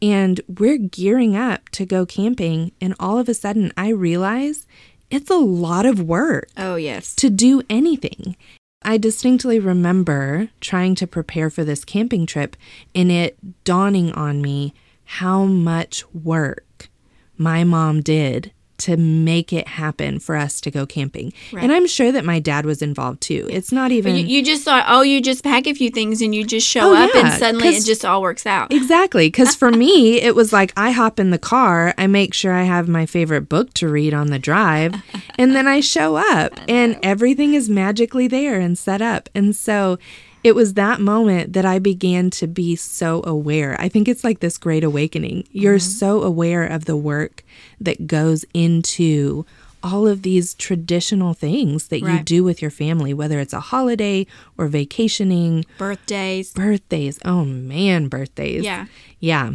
And 0.01 0.41
we're 0.47 0.77
gearing 0.77 1.35
up 1.35 1.69
to 1.69 1.85
go 1.85 2.05
camping. 2.05 2.71
And 2.79 2.95
all 2.99 3.17
of 3.17 3.27
a 3.27 3.33
sudden, 3.33 3.71
I 3.75 3.89
realize 3.89 4.67
it's 5.09 5.29
a 5.29 5.35
lot 5.37 5.85
of 5.85 6.01
work 6.01 6.49
oh 6.57 6.75
yes 6.75 7.15
to 7.15 7.29
do 7.29 7.61
anything. 7.69 8.35
I 8.83 8.97
distinctly 8.97 9.59
remember 9.59 10.49
trying 10.61 10.95
to 10.95 11.07
prepare 11.07 11.49
for 11.49 11.63
this 11.63 11.83
camping 11.83 12.25
trip 12.25 12.55
and 12.93 13.11
it 13.11 13.37
dawning 13.63 14.11
on 14.11 14.41
me 14.41 14.73
how 15.03 15.45
much 15.45 16.03
work 16.13 16.89
my 17.37 17.63
mom 17.63 18.01
did 18.01 18.51
to 18.79 18.95
make 18.97 19.51
it 19.51 19.67
happen 19.67 20.19
for 20.19 20.35
us 20.35 20.61
to 20.61 20.71
go 20.71 20.85
camping. 20.85 21.33
And 21.57 21.71
I'm 21.71 21.87
sure 21.87 22.11
that 22.11 22.23
my 22.25 22.39
dad 22.39 22.65
was 22.65 22.81
involved 22.81 23.21
too. 23.21 23.47
It's 23.49 23.71
not 23.71 23.91
even 23.91 24.15
you, 24.15 24.25
you 24.25 24.43
just 24.43 24.63
thought 24.63 24.85
oh 24.87 25.01
you 25.01 25.21
just 25.21 25.43
pack 25.43 25.67
a 25.67 25.73
few 25.73 25.89
things 25.89 26.21
and 26.21 26.33
you 26.33 26.43
just 26.45 26.67
show 26.67 26.91
Oh, 26.91 26.95
up 26.95 27.15
and 27.15 27.33
suddenly 27.39 27.69
it 27.69 27.85
just 27.85 28.05
all 28.05 28.21
works 28.21 28.45
out 28.45 28.71
Exactly. 28.73 29.27
Because 29.27 29.55
for 29.55 29.71
me, 29.71 30.21
it 30.21 30.35
was 30.35 30.53
like 30.53 30.71
I 30.77 30.91
hop 30.91 31.19
in 31.19 31.31
the 31.31 31.39
car, 31.39 31.93
I 31.97 32.07
make 32.07 32.33
sure 32.33 32.53
I 32.53 32.63
have 32.63 32.87
my 32.87 33.05
favorite 33.05 33.49
book 33.49 33.73
to 33.75 33.87
read 33.89 34.13
on 34.13 34.27
the 34.27 34.39
drive, 34.39 34.93
and 35.37 35.55
then 35.55 35.67
I 35.67 35.79
show 35.79 36.15
up, 36.15 36.53
and 36.69 36.97
everything 37.03 37.53
is 37.53 37.69
magically 37.69 38.27
there 38.27 38.59
and 38.59 38.77
set 38.77 39.01
up. 39.01 39.29
And 39.33 39.55
so 39.55 39.97
it 40.43 40.55
was 40.55 40.75
that 40.75 40.99
moment 41.01 41.53
that 41.53 41.65
I 41.65 41.79
began 41.79 42.29
to 42.31 42.47
be 42.47 42.75
so 42.75 43.21
aware. 43.25 43.75
I 43.79 43.89
think 43.89 44.07
it's 44.07 44.23
like 44.23 44.39
this 44.39 44.57
great 44.57 44.83
awakening. 44.83 45.47
You're 45.51 45.77
mm-hmm. 45.77 45.89
so 45.89 46.21
aware 46.23 46.65
of 46.65 46.85
the 46.85 46.95
work 46.95 47.43
that 47.81 48.07
goes 48.07 48.45
into 48.53 49.45
all 49.83 50.07
of 50.07 50.21
these 50.23 50.53
traditional 50.55 51.33
things 51.33 51.87
that 51.89 51.99
you 51.99 52.19
do 52.23 52.43
with 52.43 52.61
your 52.61 52.71
family, 52.71 53.13
whether 53.13 53.39
it's 53.39 53.53
a 53.53 53.59
holiday 53.59 54.25
or 54.57 54.67
vacationing, 54.67 55.65
birthdays 55.77 56.53
birthdays. 56.53 57.19
Oh 57.23 57.45
man, 57.45 58.07
birthdays. 58.07 58.63
yeah 58.63 58.87
Yeah. 59.19 59.53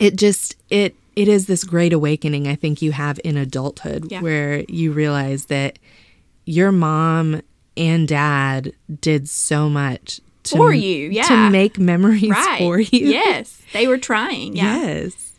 It 0.00 0.16
just 0.16 0.56
it 0.70 0.96
it 1.14 1.28
is 1.28 1.46
this 1.46 1.64
great 1.64 1.92
awakening 1.92 2.48
I 2.48 2.54
think 2.54 2.82
you 2.82 2.92
have 2.92 3.20
in 3.24 3.36
adulthood 3.36 4.10
Yeah. 4.10 4.20
where 4.20 4.64
you 4.68 4.92
realize 4.92 5.46
that 5.46 5.78
your 6.44 6.72
mom 6.72 7.42
and 7.76 8.08
dad 8.08 8.72
did 9.00 9.28
so 9.28 9.68
much 9.68 10.20
to, 10.44 10.56
For 10.56 10.72
you, 10.72 11.08
yeah. 11.10 11.24
to 11.24 11.50
make 11.50 11.78
memories 11.78 12.30
right 12.30 12.58
for 12.58 12.78
you. 12.80 13.08
yes 13.08 13.60
they 13.72 13.86
were 13.88 13.98
trying 13.98 14.56
yeah 14.56 14.80
Yes. 14.86 15.32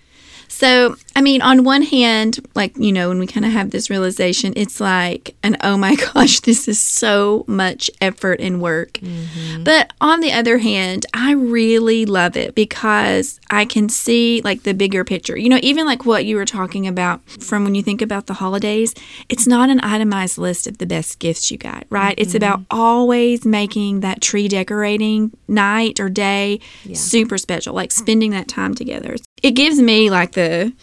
So, 0.47 0.95
I 1.15 1.21
mean, 1.21 1.41
on 1.41 1.63
one 1.63 1.81
hand, 1.81 2.39
like, 2.55 2.75
you 2.77 2.91
know, 2.91 3.09
when 3.09 3.19
we 3.19 3.27
kind 3.27 3.45
of 3.45 3.51
have 3.51 3.71
this 3.71 3.89
realization, 3.89 4.53
it's 4.55 4.79
like, 4.79 5.35
an 5.43 5.57
oh 5.61 5.77
my 5.77 5.95
gosh, 6.13 6.39
this 6.41 6.67
is 6.67 6.81
so 6.81 7.45
much 7.47 7.89
effort 8.01 8.39
and 8.39 8.61
work. 8.61 8.93
Mm-hmm. 8.93 9.63
But 9.63 9.93
on 10.01 10.19
the 10.19 10.31
other 10.31 10.57
hand, 10.57 11.05
I 11.13 11.33
really 11.33 12.05
love 12.05 12.37
it 12.37 12.55
because 12.55 13.39
I 13.49 13.65
can 13.65 13.89
see 13.89 14.41
like 14.43 14.63
the 14.63 14.73
bigger 14.73 15.03
picture. 15.03 15.37
You 15.37 15.49
know, 15.49 15.59
even 15.61 15.85
like 15.85 16.05
what 16.05 16.25
you 16.25 16.35
were 16.35 16.45
talking 16.45 16.87
about 16.87 17.27
from 17.29 17.63
when 17.63 17.75
you 17.75 17.83
think 17.83 18.01
about 18.01 18.27
the 18.27 18.33
holidays, 18.35 18.93
it's 19.29 19.47
not 19.47 19.69
an 19.69 19.79
itemized 19.81 20.37
list 20.37 20.67
of 20.67 20.77
the 20.77 20.85
best 20.85 21.19
gifts 21.19 21.51
you 21.51 21.57
got, 21.57 21.85
right? 21.89 22.15
It's 22.17 22.29
mm-hmm. 22.29 22.37
about 22.37 22.61
always 22.71 23.45
making 23.45 23.99
that 24.01 24.21
tree 24.21 24.47
decorating 24.47 25.31
night 25.47 25.99
or 25.99 26.09
day 26.09 26.59
super 26.93 27.37
special, 27.37 27.73
like 27.73 27.91
spending 27.91 28.31
that 28.31 28.47
time 28.47 28.73
together. 28.75 29.15
It 29.43 29.51
gives 29.51 29.79
me 29.79 30.09
like 30.09 30.33
the 30.33 30.73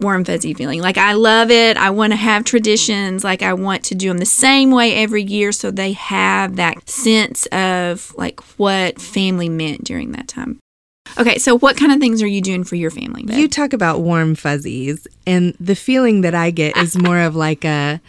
warm 0.00 0.24
fuzzy 0.24 0.54
feeling. 0.54 0.80
Like 0.80 0.98
I 0.98 1.12
love 1.12 1.50
it. 1.50 1.76
I 1.76 1.90
want 1.90 2.12
to 2.12 2.16
have 2.16 2.44
traditions. 2.44 3.22
Like 3.22 3.42
I 3.42 3.52
want 3.52 3.84
to 3.84 3.94
do 3.94 4.08
them 4.08 4.18
the 4.18 4.26
same 4.26 4.70
way 4.70 4.94
every 4.94 5.22
year 5.22 5.52
so 5.52 5.70
they 5.70 5.92
have 5.92 6.56
that 6.56 6.88
sense 6.88 7.46
of 7.46 8.14
like 8.16 8.40
what 8.58 9.00
family 9.00 9.48
meant 9.48 9.84
during 9.84 10.12
that 10.12 10.26
time. 10.26 10.58
Okay, 11.18 11.38
so 11.38 11.58
what 11.58 11.76
kind 11.76 11.92
of 11.92 11.98
things 11.98 12.22
are 12.22 12.26
you 12.26 12.40
doing 12.40 12.62
for 12.64 12.76
your 12.76 12.90
family? 12.90 13.24
Beth? 13.24 13.36
You 13.36 13.48
talk 13.48 13.72
about 13.72 14.00
warm 14.00 14.34
fuzzies 14.34 15.06
and 15.26 15.54
the 15.58 15.74
feeling 15.74 16.20
that 16.20 16.34
I 16.34 16.50
get 16.50 16.76
is 16.76 16.96
more 16.96 17.20
of 17.20 17.36
like 17.36 17.64
a 17.64 18.00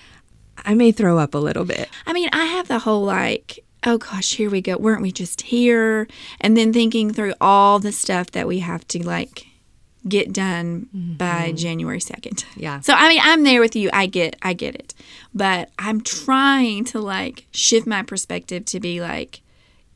I 0.63 0.75
may 0.75 0.91
throw 0.91 1.17
up 1.17 1.33
a 1.33 1.39
little 1.39 1.65
bit. 1.65 1.89
I 2.05 2.13
mean, 2.13 2.29
I 2.31 2.45
have 2.45 2.67
the 2.67 2.79
whole 2.79 3.03
like, 3.03 3.59
oh 3.83 3.97
gosh, 3.97 4.35
here 4.35 4.49
we 4.49 4.61
go. 4.61 4.77
Weren't 4.77 5.01
we 5.01 5.11
just 5.11 5.41
here? 5.41 6.07
And 6.39 6.55
then 6.55 6.71
thinking 6.71 7.11
through 7.11 7.33
all 7.41 7.79
the 7.79 7.91
stuff 7.91 8.31
that 8.31 8.47
we 8.47 8.59
have 8.59 8.87
to 8.89 9.03
like 9.03 9.47
get 10.07 10.33
done 10.33 10.87
mm-hmm. 10.95 11.13
by 11.13 11.47
mm-hmm. 11.47 11.55
January 11.55 11.99
2nd. 11.99 12.45
Yeah. 12.55 12.79
So 12.81 12.93
I 12.93 13.09
mean, 13.09 13.21
I'm 13.23 13.43
there 13.43 13.61
with 13.61 13.75
you. 13.75 13.89
I 13.93 14.05
get 14.05 14.35
I 14.41 14.53
get 14.53 14.75
it. 14.75 14.93
But 15.33 15.69
I'm 15.77 16.01
trying 16.01 16.85
to 16.85 16.99
like 16.99 17.45
shift 17.51 17.87
my 17.87 18.03
perspective 18.03 18.65
to 18.65 18.79
be 18.79 19.01
like 19.01 19.41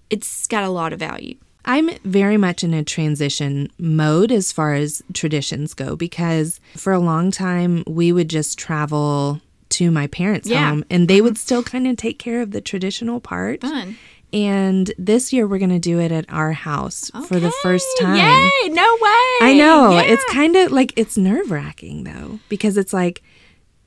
it's 0.09 0.47
got 0.47 0.63
a 0.63 0.69
lot 0.69 0.93
of 0.93 0.99
value. 0.99 1.35
I'm 1.67 1.89
very 2.03 2.37
much 2.37 2.63
in 2.63 2.75
a 2.75 2.83
transition 2.83 3.71
mode 3.79 4.31
as 4.31 4.51
far 4.51 4.75
as 4.75 5.01
traditions 5.13 5.73
go 5.73 5.95
because 5.95 6.59
for 6.75 6.93
a 6.93 6.99
long 6.99 7.31
time 7.31 7.83
we 7.87 8.11
would 8.11 8.29
just 8.29 8.59
travel 8.59 9.41
to 9.69 9.89
my 9.89 10.05
parents' 10.07 10.47
Yeah. 10.47 10.69
home 10.69 10.85
and 10.91 11.07
they 11.07 11.17
mm-hmm. 11.17 11.25
would 11.25 11.37
still 11.39 11.63
kind 11.63 11.87
of 11.87 11.97
take 11.97 12.19
care 12.19 12.41
of 12.41 12.51
the 12.51 12.61
traditional 12.61 13.19
part. 13.19 13.61
Fun. 13.61 13.97
And 14.33 14.91
this 14.97 15.31
year 15.31 15.47
we're 15.47 15.59
going 15.59 15.69
to 15.69 15.79
do 15.79 15.99
it 15.99 16.11
at 16.11 16.25
our 16.29 16.51
house 16.51 17.09
for 17.27 17.39
the 17.39 17.51
first 17.63 17.87
time. 18.01 18.15
Yay! 18.17 18.69
No 18.69 18.83
way. 18.83 19.37
I 19.41 19.55
know. 19.57 19.91
Yeah. 19.91 20.01
It's 20.03 20.25
kind 20.31 20.55
of 20.55 20.71
like 20.71 20.93
it's 20.97 21.17
nerve 21.17 21.51
wracking 21.51 22.03
though, 22.03 22.39
because 22.49 22.77
it's 22.77 22.91
like 22.91 23.21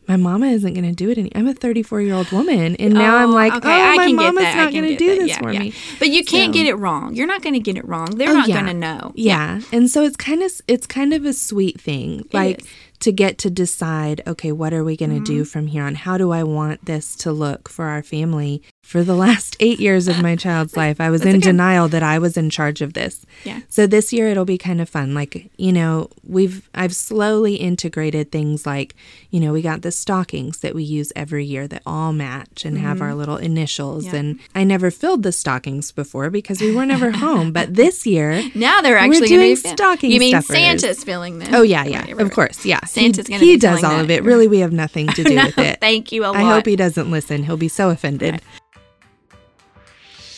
my 0.07 0.16
mama 0.16 0.47
isn't 0.47 0.73
going 0.73 0.87
to 0.87 0.92
do 0.95 1.11
it 1.11 1.18
any. 1.18 1.30
I'm 1.35 1.47
a 1.47 1.52
34 1.52 2.00
year 2.00 2.14
old 2.14 2.33
woman, 2.33 2.76
and 2.76 2.95
now 2.95 3.16
I'm 3.16 3.28
Oh, 3.30 3.35
like, 3.35 3.52
okay, 3.52 3.68
oh, 3.68 3.71
I 3.92 3.97
my 3.97 4.07
can 4.07 4.16
mama's. 4.16 4.42
Not 4.45 4.73
going 4.73 4.85
to 4.85 4.88
get 4.90 4.99
do 4.99 5.09
that. 5.11 5.18
this 5.18 5.28
Yeah, 5.28 5.38
for 5.42 5.52
yeah. 5.52 5.59
me. 5.61 5.75
But 5.99 6.09
you 6.09 6.25
can't 6.25 6.49
So- 6.49 6.59
get 6.59 6.66
it 6.66 6.76
wrong. 6.76 7.14
You're 7.14 7.26
not 7.26 7.42
going 7.42 7.52
to 7.52 7.61
get 7.61 7.76
it 7.76 7.87
wrong. 7.87 8.07
They're 8.16 8.30
Oh, 8.30 8.35
not 8.35 8.49
yeah. 8.49 8.54
going 8.62 8.73
to 8.73 8.80
know. 8.80 9.12
Yeah. 9.16 9.61
And 9.71 9.90
so 9.90 10.02
it's 10.04 10.16
kind 10.16 10.42
of 10.42 10.50
it's 10.66 10.87
kind 10.87 11.12
of 11.12 11.26
a 11.26 11.35
sweet 11.35 11.78
thing. 11.78 12.25
like 12.33 12.64
to 13.00 13.12
get 13.12 13.38
to 13.38 13.49
decide, 13.50 14.23
okay, 14.26 14.50
what 14.50 14.73
are 14.73 14.83
we 14.83 14.97
going 14.97 15.11
to 15.11 15.16
Mm-hmm. 15.16 15.25
do 15.25 15.45
from 15.45 15.66
here 15.68 15.85
on? 15.85 15.95
How 15.95 16.16
do 16.18 16.33
I 16.33 16.42
want 16.42 16.87
this 16.87 17.14
to 17.16 17.30
look 17.30 17.68
for 17.68 17.85
our 17.85 18.02
family? 18.02 18.61
For 18.88 19.04
the 19.04 19.14
last 19.14 19.54
8 19.61 19.78
years 19.80 20.09
of 20.09 20.23
my 20.23 20.35
child's 20.35 20.75
life, 20.75 20.99
I 20.99 21.11
was 21.11 21.21
in 21.21 21.28
okay. 21.37 21.40
denial 21.40 21.88
that 21.88 22.02
I 22.02 22.18
was 22.18 22.38
in 22.38 22.49
charge 22.49 22.80
of 22.80 22.95
this. 22.95 23.26
Yeah. 23.45 23.61
So 23.68 23.87
this 23.87 24.14
year 24.14 24.28
it'll 24.28 24.47
be 24.47 24.57
kind 24.57 24.80
of 24.80 24.88
fun. 24.88 25.12
Like, 25.12 25.50
you 25.59 25.73
know, 25.73 26.09
we've 26.25 26.71
I've 26.75 26.95
slowly 26.97 27.57
integrated 27.57 28.33
things 28.33 28.64
like, 28.64 28.95
you 29.30 29.40
know, 29.40 29.52
we 29.52 29.61
got 29.61 29.83
the 29.83 29.90
stockings 29.92 30.61
that 30.61 30.75
we 30.75 30.85
use 30.85 31.12
every 31.14 31.45
year 31.45 31.68
that 31.68 31.83
all 31.85 32.14
match 32.14 32.64
and 32.64 32.78
have 32.78 33.02
our 33.02 33.14
little 33.14 33.37
initials 33.37 34.07
Mm-hmm. 34.07 34.14
Yeah. 34.14 34.21
and 34.21 34.40
I 34.54 34.64
never 34.64 34.90
filled 34.90 35.23
the 35.23 35.33
stockings 35.33 35.92
before 35.92 36.30
because 36.30 36.61
we 36.62 36.75
were 36.75 36.87
never 36.87 37.11
home, 37.26 37.52
but 37.52 37.75
this 37.75 38.07
year 38.07 38.42
Now 38.54 38.80
they're 38.80 38.97
actually 38.97 39.28
doing 39.28 39.50
be 39.50 39.57
stocking 39.57 40.11
You 40.12 40.21
mean 40.21 40.30
stuffers. 40.40 40.57
Santa's 40.57 41.04
filling 41.04 41.40
them? 41.40 41.52
Oh 41.54 41.61
yeah, 41.61 41.85
yeah, 41.85 41.99
Right, 42.04 42.16
right, 42.16 42.21
of 42.26 42.30
course, 42.33 42.64
yeah. 42.64 42.83
Santa's 42.87 43.26
he, 43.26 43.35
gonna 43.35 43.45
he 43.45 43.57
does 43.59 43.85
all 43.85 44.00
of 44.00 44.11
it. 44.11 44.23
Really, 44.25 44.49
we 44.49 44.61
have 44.61 44.73
nothing 44.73 45.09
to 45.09 45.23
do 45.30 45.35
No, 45.35 45.45
with 45.45 45.59
it. 45.59 45.78
thank 45.80 46.11
you 46.11 46.25
a 46.25 46.28
I 46.33 46.42
lot. 46.42 46.52
I 46.52 46.54
hope 46.54 46.66
he 46.66 46.76
doesn't 46.76 47.11
listen. 47.11 47.45
He'll 47.45 47.59
be 47.59 47.68
so 47.68 47.90
offended. 47.90 48.40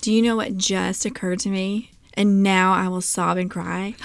Do 0.00 0.12
you 0.12 0.20
know 0.20 0.34
what 0.34 0.56
just 0.56 1.06
occurred 1.06 1.38
to 1.38 1.48
me? 1.48 1.92
And 2.14 2.42
now 2.42 2.72
I 2.72 2.88
will 2.88 3.02
sob 3.02 3.36
and 3.36 3.48
cry. 3.48 3.94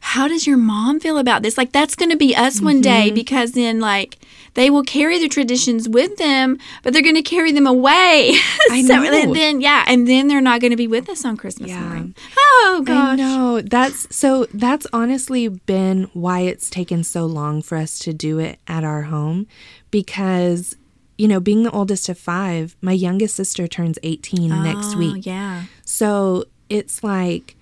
How 0.00 0.26
does 0.26 0.44
your 0.44 0.56
mom 0.56 0.98
feel 0.98 1.18
about 1.18 1.44
this? 1.44 1.56
Like, 1.56 1.70
that's 1.70 1.94
going 1.94 2.10
to 2.10 2.16
be 2.16 2.34
us 2.34 2.60
one 2.60 2.80
day 2.80 3.06
mm-hmm. 3.06 3.14
because 3.14 3.52
then, 3.52 3.78
like, 3.78 4.18
they 4.56 4.68
will 4.68 4.82
carry 4.82 5.18
the 5.20 5.28
traditions 5.28 5.88
with 5.88 6.16
them, 6.16 6.58
but 6.82 6.92
they're 6.92 7.02
going 7.02 7.14
to 7.14 7.22
carry 7.22 7.52
them 7.52 7.66
away. 7.66 8.32
I 8.70 8.82
so, 8.86 8.96
know. 9.00 9.12
And 9.12 9.34
then, 9.36 9.60
yeah, 9.60 9.84
and 9.86 10.08
then 10.08 10.26
they're 10.28 10.40
not 10.40 10.60
going 10.60 10.72
to 10.72 10.76
be 10.76 10.88
with 10.88 11.08
us 11.08 11.24
on 11.24 11.36
Christmas 11.36 11.70
Yeah. 11.70 11.80
morning. 11.80 12.14
Oh, 12.36 12.82
gosh. 12.84 12.96
I 13.12 13.14
know. 13.16 13.60
That's 13.60 14.14
so 14.14 14.46
that's 14.52 14.86
honestly 14.92 15.46
been 15.48 16.10
why 16.12 16.40
it's 16.40 16.68
taken 16.68 17.04
so 17.04 17.24
long 17.26 17.62
for 17.62 17.76
us 17.78 17.98
to 18.00 18.12
do 18.12 18.38
it 18.40 18.58
at 18.66 18.82
our 18.82 19.02
home 19.02 19.46
because 19.90 20.74
you 21.18 21.28
know, 21.28 21.40
being 21.40 21.62
the 21.62 21.70
oldest 21.70 22.10
of 22.10 22.18
5, 22.18 22.76
my 22.82 22.92
youngest 22.92 23.34
sister 23.36 23.66
turns 23.66 23.98
18 24.02 24.50
next 24.62 24.94
Oh, 24.94 24.98
week. 24.98 25.24
Yeah. 25.24 25.62
So 25.82 26.44
it's 26.68 27.02
like 27.02 27.56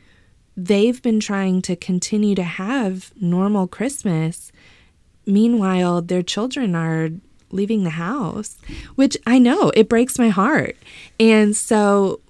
they've 0.57 1.01
been 1.03 1.21
trying 1.21 1.63
to 1.63 1.77
continue 1.77 2.35
to 2.35 2.43
have 2.43 3.13
normal 3.21 3.69
Christmas. 3.69 4.51
Meanwhile, 5.27 6.03
their 6.03 6.23
children 6.23 6.75
are 6.75 7.11
leaving 7.51 7.85
the 7.85 7.91
house, 7.91 8.57
which 8.95 9.17
I 9.27 9.39
know 9.39 9.71
it 9.75 9.89
breaks 9.89 10.19
my 10.19 10.29
heart. 10.29 10.77
And 11.21 11.57
so, 11.57 12.21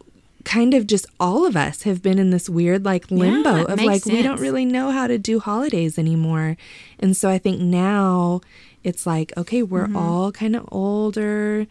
kind 0.45 0.75
of 0.75 0.87
just 0.87 1.07
all 1.19 1.47
of 1.47 1.57
us 1.57 1.83
have 1.85 2.03
been 2.03 2.19
in 2.19 2.29
this 2.31 2.51
weird 2.51 2.85
like 2.85 3.11
limbo 3.11 3.57
it 3.63 3.71
of 3.71 3.81
like, 3.83 4.05
we 4.05 4.21
don't 4.23 4.41
really 4.41 4.67
know 4.67 4.91
how 4.91 5.07
to 5.07 5.17
do 5.19 5.41
holidays 5.41 5.99
anymore. 5.99 6.57
And 6.99 7.17
so, 7.17 7.29
I 7.31 7.39
think 7.39 7.61
now 7.61 8.41
it's 8.83 9.07
like, 9.07 9.33
okay, 9.37 9.63
we're 9.63 9.87
Mm-hmm. 9.87 9.97
all 9.97 10.31
kind 10.33 10.55
of 10.55 10.69
older. 10.71 11.67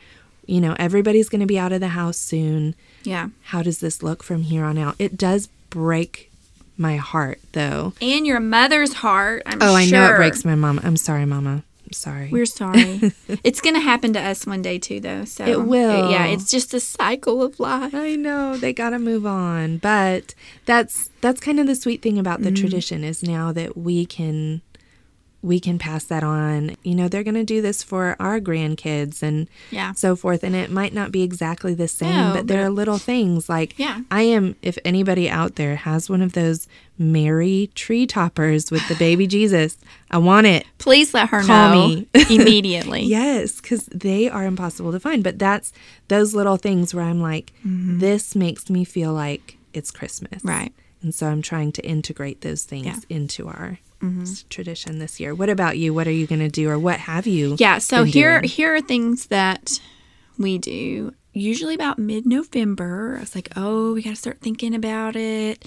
You 0.46 0.60
know, 0.60 0.76
everybody's 0.78 1.30
going 1.30 1.40
to 1.42 1.48
be 1.48 1.58
out 1.60 1.72
of 1.72 1.80
the 1.80 1.90
house 1.90 2.18
soon 2.18 2.76
Yeah. 3.04 3.30
how 3.44 3.62
does 3.64 3.80
this 3.80 4.04
look 4.04 4.24
from 4.24 4.42
here 4.44 4.66
on 4.66 4.78
out? 4.78 4.96
It 5.00 5.16
does 5.16 5.48
break 5.70 6.30
my 6.78 6.98
heart, 6.98 7.40
though. 7.52 7.94
And 8.02 8.26
your 8.26 8.40
mother's 8.40 8.94
heart. 8.94 9.44
I'm 9.46 9.60
Oh, 9.62 9.76
I 9.76 9.86
know 9.86 10.14
it 10.14 10.18
breaks 10.18 10.44
my 10.46 10.56
mama. 10.56 10.82
I'm 10.84 10.98
sorry, 10.98 11.26
mama. 11.26 11.64
I'm 11.86 11.92
sorry. 11.92 12.30
We're 12.32 12.46
sorry. 12.46 13.12
it's 13.44 13.62
to 13.62 13.80
happen 13.80 14.14
to 14.14 14.20
us 14.20 14.46
one 14.46 14.62
day 14.62 14.80
too, 14.80 15.00
though. 15.00 15.26
So 15.26 15.46
It 15.46 15.66
will. 15.66 16.10
Yeah, 16.10 16.26
it's 16.26 16.50
just 16.50 16.74
a 16.74 16.80
cycle 16.80 17.44
of 17.44 17.60
life. 17.60 17.94
I 17.94 18.16
know 18.16 18.58
they 18.58 18.74
got 18.74 18.92
to 18.92 19.00
move 19.00 19.26
on, 19.26 19.78
but 19.78 20.34
that's 20.66 21.10
that's 21.22 21.40
kind 21.40 21.60
of 21.60 21.68
the 21.68 21.76
sweet 21.76 22.02
thing 22.02 22.18
about 22.18 22.42
the 22.42 22.50
mm-hmm. 22.50 22.56
tradition 22.56 23.04
is 23.04 23.22
now 23.22 23.52
that 23.52 23.78
we 23.78 24.06
can 24.06 24.62
we 25.44 25.60
can 25.60 25.78
pass 25.78 26.06
that 26.06 26.24
on. 26.24 26.76
You 26.84 26.96
know, 26.96 27.08
they're 27.10 27.24
going 27.24 27.36
to 27.36 27.44
do 27.44 27.62
this 27.62 27.84
for 27.84 28.16
our 28.20 28.40
grandkids 28.40 29.22
and 29.22 29.48
Yeah. 29.72 29.92
so 29.92 30.16
forth 30.16 30.42
and 30.44 30.56
it 30.56 30.72
might 30.72 30.94
not 30.94 31.12
be 31.12 31.22
exactly 31.22 31.74
the 31.74 31.88
same, 31.90 32.16
No, 32.16 32.34
but 32.34 32.48
there 32.48 32.62
but- 32.62 32.68
are 32.68 32.70
little 32.70 32.98
things 32.98 33.50
like 33.50 33.78
Yeah. 33.78 34.00
I 34.10 34.22
am 34.24 34.56
if 34.62 34.78
anybody 34.86 35.30
out 35.30 35.56
there 35.56 35.76
has 35.76 36.10
one 36.10 36.22
of 36.22 36.32
those 36.34 36.66
Mary 36.98 37.70
tree 37.76 38.08
toppers 38.08 38.72
with 38.72 38.88
the 38.88 38.96
baby 38.96 39.28
Jesus, 39.36 39.78
I 40.10 40.18
want 40.20 40.48
it. 40.48 40.66
Please 40.78 41.14
let 41.14 41.30
her 41.30 41.42
Call 41.44 41.70
know 41.76 41.88
me. 41.88 42.08
immediately. 42.30 43.04
Yes, 43.04 43.60
because 43.60 43.86
they 43.88 44.30
are 44.30 44.46
impossible 44.46 44.92
to 44.94 45.00
find. 45.00 45.24
But 45.24 45.40
that's 45.40 45.74
those 46.08 46.34
little 46.34 46.56
things 46.58 46.94
where 46.94 47.04
I'm 47.04 47.22
like, 47.22 47.52
mm-hmm. 47.68 48.00
this 48.00 48.34
makes 48.36 48.70
me 48.70 48.86
feel 48.86 49.12
like 49.12 49.58
it's 49.74 49.92
Christmas. 49.92 50.42
Right. 50.44 50.72
And 51.02 51.14
so 51.14 51.28
I'm 51.28 51.42
trying 51.42 51.74
to 51.74 51.82
integrate 51.86 52.42
those 52.42 52.64
things 52.64 52.86
Yeah. 52.86 53.00
into 53.18 53.48
our 53.48 53.80
Mm-hmm. 54.04 54.24
s- 54.24 54.46
tradition 54.50 55.00
this 55.00 55.20
year. 55.20 55.34
What 55.34 55.50
about 55.50 55.78
you? 55.78 55.94
What 55.94 56.08
are 56.08 56.12
you 56.12 56.28
going 56.28 56.42
to 56.42 56.50
do 56.50 56.70
or 56.70 56.78
what 56.78 57.00
have 57.00 57.26
you? 57.26 57.56
Yeah, 57.58 57.78
so 57.78 58.04
here 58.04 58.40
doing? 58.42 58.50
here 58.50 58.76
are 58.76 58.82
things 58.82 59.28
that 59.28 59.80
we 60.38 60.58
do. 60.58 61.14
Usually 61.36 61.74
about 61.74 61.98
mid-November, 61.98 63.16
I 63.18 63.22
was 63.22 63.34
like, 63.34 63.50
"Oh, 63.56 63.94
we 63.94 64.04
got 64.04 64.12
to 64.12 64.16
start 64.16 64.40
thinking 64.42 64.76
about 64.76 65.16
it." 65.16 65.66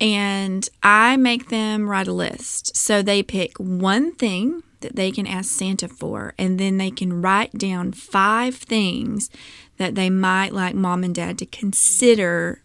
And 0.00 0.68
I 0.82 1.16
make 1.16 1.48
them 1.48 1.88
write 1.88 2.08
a 2.08 2.12
list. 2.12 2.76
So 2.76 3.02
they 3.02 3.22
pick 3.22 3.56
one 3.58 4.12
thing 4.14 4.62
that 4.80 4.96
they 4.96 5.10
can 5.12 5.26
ask 5.26 5.50
Santa 5.50 5.88
for, 5.88 6.34
and 6.38 6.58
then 6.58 6.78
they 6.78 6.90
can 6.90 7.22
write 7.22 7.52
down 7.52 7.92
five 7.92 8.56
things 8.56 9.30
that 9.78 9.94
they 9.94 10.10
might 10.10 10.52
like 10.52 10.74
mom 10.74 11.04
and 11.04 11.14
dad 11.14 11.38
to 11.38 11.46
consider 11.46 12.62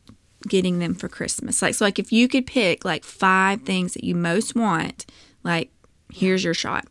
getting 0.48 0.80
them 0.80 0.94
for 0.94 1.08
Christmas. 1.08 1.62
Like 1.62 1.76
so 1.76 1.86
like 1.86 2.00
if 2.00 2.12
you 2.12 2.28
could 2.28 2.46
pick 2.46 2.86
like 2.86 3.04
five 3.04 3.62
things 3.64 3.94
that 3.94 4.04
you 4.04 4.16
most 4.16 4.56
want, 4.56 5.06
like 5.44 5.72
here's 6.12 6.44
your 6.44 6.54
shot. 6.54 6.86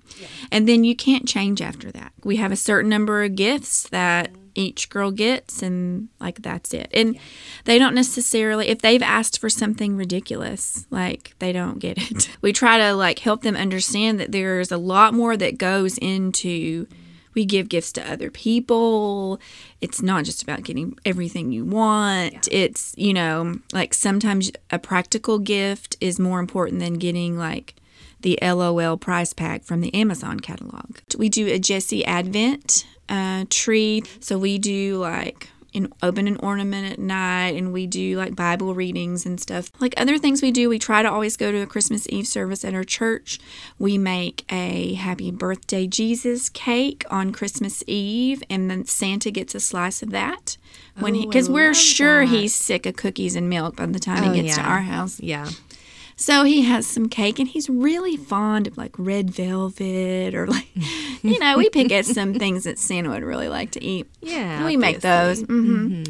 And 0.50 0.68
then 0.68 0.84
you 0.84 0.96
can't 0.96 1.28
change 1.28 1.60
after 1.60 1.90
that. 1.92 2.12
We 2.24 2.36
have 2.36 2.52
a 2.52 2.56
certain 2.56 2.88
number 2.88 3.22
of 3.22 3.34
gifts 3.34 3.88
that 3.90 4.32
mm-hmm. 4.32 4.42
each 4.54 4.88
girl 4.88 5.10
gets 5.10 5.62
and 5.62 6.08
like 6.18 6.42
that's 6.42 6.74
it. 6.74 6.90
And 6.92 7.18
they 7.64 7.78
don't 7.78 7.94
necessarily 7.94 8.68
if 8.68 8.80
they've 8.80 9.02
asked 9.02 9.38
for 9.38 9.50
something 9.50 9.96
ridiculous, 9.96 10.86
like 10.90 11.34
they 11.38 11.52
don't 11.52 11.78
get 11.78 11.98
it. 11.98 12.28
We 12.42 12.52
try 12.52 12.78
to 12.78 12.94
like 12.94 13.18
help 13.18 13.42
them 13.42 13.56
understand 13.56 14.18
that 14.18 14.32
there's 14.32 14.72
a 14.72 14.78
lot 14.78 15.12
more 15.12 15.36
that 15.36 15.58
goes 15.58 15.98
into 15.98 16.86
we 17.34 17.44
give 17.44 17.68
gifts 17.68 17.92
to 17.92 18.10
other 18.10 18.30
people. 18.30 19.40
It's 19.80 20.02
not 20.02 20.24
just 20.24 20.42
about 20.42 20.62
getting 20.64 20.98
everything 21.04 21.52
you 21.52 21.64
want. 21.64 22.48
It's, 22.50 22.94
you 22.96 23.12
know, 23.12 23.56
like 23.72 23.94
sometimes 23.94 24.50
a 24.70 24.78
practical 24.78 25.38
gift 25.38 25.96
is 26.00 26.18
more 26.18 26.40
important 26.40 26.80
than 26.80 26.94
getting 26.94 27.38
like 27.38 27.74
the 28.20 28.38
LOL 28.42 28.96
Surprise 28.96 29.32
pack 29.32 29.64
from 29.64 29.80
the 29.80 29.94
Amazon 29.94 30.40
catalog. 30.40 30.98
We 31.16 31.28
do 31.28 31.46
a 31.46 31.58
Jesse 31.58 32.04
Advent 32.04 32.86
uh, 33.08 33.44
tree. 33.48 34.02
So 34.20 34.38
we 34.38 34.58
do 34.58 34.98
like 34.98 35.48
an 35.74 35.92
open 36.02 36.26
an 36.26 36.36
ornament 36.38 36.90
at 36.92 36.98
night 36.98 37.54
and 37.56 37.72
we 37.72 37.86
do 37.86 38.16
like 38.16 38.34
Bible 38.34 38.74
readings 38.74 39.24
and 39.26 39.40
stuff. 39.40 39.70
Like 39.80 39.94
other 39.96 40.18
things 40.18 40.42
we 40.42 40.50
do, 40.50 40.68
we 40.68 40.78
try 40.78 41.02
to 41.02 41.10
always 41.10 41.36
go 41.36 41.52
to 41.52 41.58
a 41.58 41.66
Christmas 41.66 42.06
Eve 42.08 42.26
service 42.26 42.64
at 42.64 42.74
our 42.74 42.84
church. 42.84 43.38
We 43.78 43.96
make 43.98 44.44
a 44.50 44.94
happy 44.94 45.30
birthday 45.30 45.86
Jesus 45.86 46.48
cake 46.48 47.04
on 47.10 47.32
Christmas 47.32 47.82
Eve 47.86 48.42
and 48.50 48.70
then 48.70 48.84
Santa 48.84 49.30
gets 49.30 49.54
a 49.54 49.60
slice 49.60 50.02
of 50.02 50.10
that. 50.10 50.56
When 50.98 51.14
he 51.14 51.20
Oh, 51.20 51.24
I 51.24 51.26
because 51.28 51.48
we're 51.48 51.74
sure 51.74 52.26
that. 52.26 52.32
he's 52.34 52.54
sick 52.54 52.84
of 52.86 52.96
cookies 52.96 53.36
and 53.36 53.48
milk 53.48 53.76
by 53.76 53.86
the 53.86 53.98
time 53.98 54.24
Oh, 54.24 54.32
he 54.32 54.42
gets 54.42 54.56
to 54.56 54.62
our 54.62 54.80
house. 54.80 55.20
Yeah. 55.20 55.48
So 56.20 56.44
he 56.44 56.62
has 56.62 56.86
some 56.86 57.08
cake 57.08 57.38
and 57.38 57.48
he's 57.48 57.70
really 57.70 58.16
fond 58.16 58.66
of 58.66 58.76
like 58.76 58.94
red 58.98 59.30
velvet 59.30 60.34
or 60.34 60.46
like, 60.46 60.68
you 61.22 61.38
know, 61.38 61.56
we 61.56 61.70
pick 61.70 61.90
at 61.92 62.04
some 62.04 62.34
things 62.34 62.64
that 62.64 62.78
Santa 62.78 63.08
would 63.08 63.22
really 63.24 63.48
like 63.48 63.70
to 63.72 63.82
eat. 63.82 64.06
Yeah. 64.20 64.56
And 64.58 64.64
we 64.66 64.76
make 64.76 65.00
those. 65.00 65.40
hmm 65.42 66.04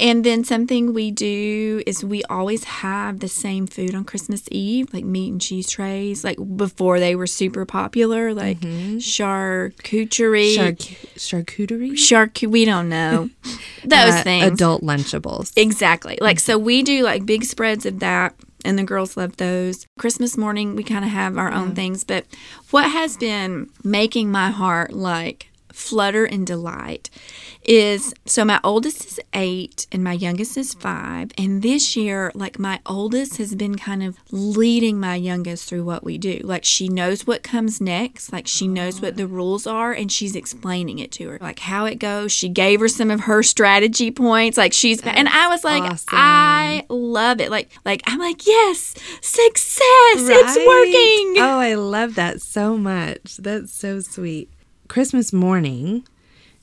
And 0.00 0.24
then 0.24 0.42
something 0.42 0.94
we 0.94 1.10
do 1.12 1.82
is 1.86 2.02
we 2.02 2.22
always 2.24 2.64
have 2.64 3.20
the 3.20 3.28
same 3.28 3.66
food 3.66 3.94
on 3.94 4.04
Christmas 4.04 4.42
Eve, 4.50 4.88
like 4.94 5.04
meat 5.04 5.30
and 5.30 5.40
cheese 5.40 5.68
trays, 5.70 6.24
like 6.24 6.38
before 6.56 6.98
they 6.98 7.14
were 7.14 7.26
super 7.28 7.64
popular, 7.66 8.32
like 8.34 8.58
charcuterie. 8.60 10.56
Char- 10.56 10.72
charcuterie? 11.16 11.92
Charcu- 11.92 12.50
we 12.50 12.64
don't 12.64 12.88
know. 12.88 13.30
Those 13.84 14.14
Uh, 14.14 14.22
things. 14.22 14.46
Adult 14.52 14.82
Lunchables. 14.82 15.52
Exactly. 15.56 16.18
Like, 16.20 16.40
so 16.40 16.58
we 16.58 16.82
do 16.82 17.02
like 17.04 17.26
big 17.26 17.44
spreads 17.44 17.84
of 17.86 17.98
that, 18.00 18.34
and 18.64 18.78
the 18.78 18.84
girls 18.84 19.16
love 19.16 19.36
those. 19.36 19.86
Christmas 19.98 20.36
morning, 20.36 20.76
we 20.76 20.82
kind 20.82 21.04
of 21.04 21.10
have 21.10 21.38
our 21.38 21.52
own 21.52 21.74
things. 21.74 22.04
But 22.04 22.26
what 22.70 22.90
has 22.90 23.16
been 23.16 23.70
making 23.84 24.30
my 24.30 24.50
heart 24.50 24.92
like 24.92 25.51
flutter 25.72 26.24
and 26.24 26.46
delight 26.46 27.10
is 27.64 28.12
so 28.26 28.44
my 28.44 28.60
oldest 28.64 29.04
is 29.04 29.20
eight 29.34 29.86
and 29.92 30.02
my 30.02 30.12
youngest 30.12 30.56
is 30.56 30.74
five. 30.74 31.30
And 31.38 31.62
this 31.62 31.96
year, 31.96 32.32
like, 32.34 32.58
my 32.58 32.80
oldest 32.86 33.36
has 33.36 33.54
been 33.54 33.76
kind 33.76 34.02
of 34.02 34.18
leading 34.30 34.98
my 34.98 35.14
youngest 35.14 35.68
through 35.68 35.84
what 35.84 36.02
we 36.02 36.18
do. 36.18 36.40
Like, 36.42 36.64
she 36.64 36.88
knows 36.88 37.26
what 37.26 37.42
comes 37.42 37.80
next, 37.80 38.32
like, 38.32 38.46
she 38.46 38.66
knows 38.66 39.00
what 39.00 39.16
the 39.16 39.26
rules 39.26 39.66
are, 39.66 39.92
and 39.92 40.10
she's 40.10 40.34
explaining 40.34 40.98
it 40.98 41.12
to 41.12 41.28
her, 41.28 41.38
like 41.40 41.60
how 41.60 41.84
it 41.84 41.96
goes. 41.96 42.32
She 42.32 42.48
gave 42.48 42.80
her 42.80 42.88
some 42.88 43.10
of 43.10 43.20
her 43.20 43.42
strategy 43.42 44.10
points. 44.10 44.58
Like, 44.58 44.72
she's, 44.72 45.00
and 45.02 45.28
I 45.28 45.48
was 45.48 45.64
like, 45.64 45.82
awesome. 45.82 46.08
I 46.12 46.84
love 46.88 47.40
it. 47.40 47.50
Like, 47.50 47.70
like 47.84 48.02
I'm 48.06 48.18
like, 48.18 48.46
yes, 48.46 48.94
success, 49.20 50.16
it's 50.16 50.56
working. 50.56 51.42
Oh, 51.42 51.58
I 51.58 51.74
love 51.74 52.16
that 52.16 52.40
so 52.42 52.76
much. 52.76 53.36
That's 53.36 53.72
so 53.72 54.00
sweet. 54.00 54.50
Christmas 54.92 55.32
morning, 55.32 56.06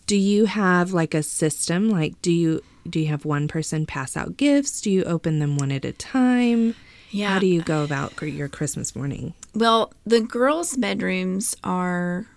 do 0.05 0.15
you 0.15 0.45
have 0.45 0.93
like 0.93 1.15
a 1.15 1.23
system? 1.23 1.89
Like 1.89 2.21
do 2.21 2.31
you 2.31 2.61
do 2.87 2.99
you 2.99 3.07
have 3.07 3.25
one 3.25 3.47
person 3.47 3.87
pass 3.87 4.15
out 4.15 4.37
gifts? 4.37 4.81
Do 4.81 4.91
you 4.91 5.03
open 5.05 5.39
them 5.39 5.57
one 5.57 5.71
at 5.71 5.83
a 5.83 5.93
time? 5.93 6.75
Yeah. 7.09 7.29
How 7.29 7.39
do 7.39 7.47
you 7.47 7.63
go 7.63 7.83
about 7.83 8.21
your 8.21 8.47
Christmas 8.47 8.95
morning? 8.95 9.33
Well, 9.55 9.91
the 10.05 10.21
girls' 10.21 10.77
bedrooms 10.77 11.55
are 11.63 12.27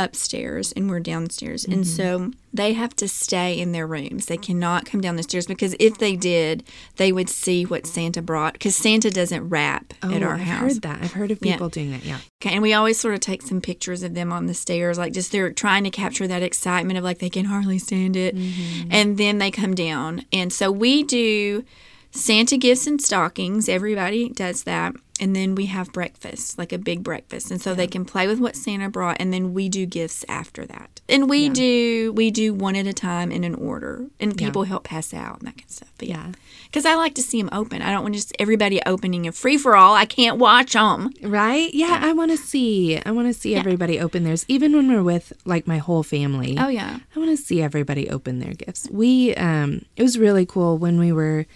upstairs 0.00 0.72
and 0.72 0.88
we're 0.88 0.98
downstairs. 0.98 1.64
And 1.64 1.84
mm-hmm. 1.84 2.30
so 2.30 2.32
they 2.54 2.72
have 2.72 2.96
to 2.96 3.06
stay 3.06 3.58
in 3.60 3.72
their 3.72 3.86
rooms. 3.86 4.26
They 4.26 4.38
cannot 4.38 4.86
come 4.86 5.02
down 5.02 5.16
the 5.16 5.22
stairs 5.22 5.46
because 5.46 5.76
if 5.78 5.98
they 5.98 6.16
did, 6.16 6.64
they 6.96 7.12
would 7.12 7.28
see 7.28 7.64
what 7.64 7.86
Santa 7.86 8.22
brought 8.22 8.54
because 8.54 8.74
Santa 8.74 9.10
doesn't 9.10 9.48
wrap 9.50 9.92
at 10.02 10.22
oh, 10.22 10.26
our 10.26 10.32
Oh, 10.32 10.34
I've 10.36 10.40
house. 10.40 10.60
heard 10.72 10.82
that. 10.82 11.02
I've 11.02 11.12
heard 11.12 11.30
of 11.30 11.38
Yeah. 11.42 11.52
people 11.52 11.68
doing 11.68 11.90
that. 11.90 12.04
Yeah. 12.04 12.18
Okay, 12.42 12.54
and 12.54 12.62
we 12.62 12.72
always 12.72 12.98
sort 12.98 13.12
of 13.12 13.20
take 13.20 13.42
some 13.42 13.60
pictures 13.60 14.02
of 14.02 14.14
them 14.14 14.32
on 14.32 14.46
the 14.46 14.54
stairs, 14.54 14.96
like 14.96 15.12
just 15.12 15.30
they're 15.30 15.52
trying 15.52 15.84
to 15.84 15.90
capture 15.90 16.26
that 16.26 16.42
excitement 16.42 16.96
of 16.98 17.04
like 17.04 17.18
they 17.18 17.30
can 17.30 17.44
hardly 17.44 17.78
stand 17.78 18.16
it. 18.16 18.34
Mm-hmm. 18.34 18.88
And 18.90 19.18
then 19.18 19.36
they 19.38 19.50
come 19.50 19.74
down. 19.74 20.24
And 20.32 20.50
so 20.50 20.72
we 20.72 21.02
do 21.02 21.64
Santa 22.10 22.56
gifts 22.56 22.86
and 22.86 23.00
stockings. 23.00 23.68
Everybody 23.68 24.28
does 24.30 24.64
that. 24.64 24.94
And 25.20 25.36
then 25.36 25.54
we 25.54 25.66
have 25.66 25.92
breakfast, 25.92 26.56
like 26.56 26.72
a 26.72 26.78
big 26.78 27.04
breakfast. 27.04 27.50
And 27.50 27.60
so 27.60 27.74
they 27.74 27.86
can 27.86 28.06
play 28.06 28.26
with 28.26 28.40
what 28.40 28.56
Santa 28.56 28.88
brought 28.88 29.18
and 29.20 29.32
then 29.34 29.52
we 29.52 29.68
do 29.68 29.84
gifts 29.84 30.24
after 30.30 30.64
that. 30.64 31.02
And 31.10 31.28
we 31.28 31.50
do 31.50 32.12
we 32.14 32.30
do 32.30 32.54
one 32.54 32.74
at 32.74 32.86
a 32.86 32.94
time 32.94 33.30
in 33.30 33.44
an 33.44 33.54
order. 33.54 34.06
And 34.18 34.36
people 34.36 34.62
help 34.62 34.84
pass 34.84 35.12
out 35.12 35.40
and 35.40 35.48
that 35.48 35.56
kind 35.56 35.64
of 35.66 35.70
stuff. 35.70 35.92
But 35.98 36.08
yeah. 36.08 36.28
Yeah. 36.28 36.32
Because 36.64 36.86
I 36.86 36.94
like 36.94 37.14
to 37.16 37.22
see 37.22 37.40
them 37.40 37.50
open. 37.52 37.82
I 37.82 37.90
don't 37.90 38.02
want 38.02 38.14
just 38.14 38.34
everybody 38.38 38.80
opening 38.86 39.26
a 39.26 39.32
free 39.32 39.58
for 39.58 39.76
all. 39.76 39.94
I 39.94 40.04
can't 40.06 40.38
watch 40.38 40.72
them. 40.72 41.10
Right? 41.22 41.72
Yeah, 41.74 41.98
I 42.00 42.12
want 42.12 42.30
to 42.30 42.36
see. 42.36 43.00
I 43.04 43.10
want 43.10 43.26
to 43.26 43.34
see 43.34 43.56
everybody 43.56 43.98
open 44.00 44.22
theirs 44.24 44.44
even 44.48 44.72
when 44.74 44.88
we're 44.88 45.02
with 45.02 45.32
like 45.44 45.66
my 45.66 45.78
whole 45.78 46.02
family. 46.02 46.56
Oh, 46.58 46.68
yeah. 46.68 47.00
I 47.14 47.18
want 47.18 47.30
to 47.30 47.36
see 47.36 47.60
everybody 47.60 48.08
open 48.08 48.38
their 48.38 48.54
gifts. 48.54 48.88
We 48.90 49.34
um 49.34 49.84
it 49.96 50.02
was 50.02 50.18
really 50.18 50.46
cool 50.46 50.78
when 50.78 50.98
we 50.98 51.12
were 51.12 51.46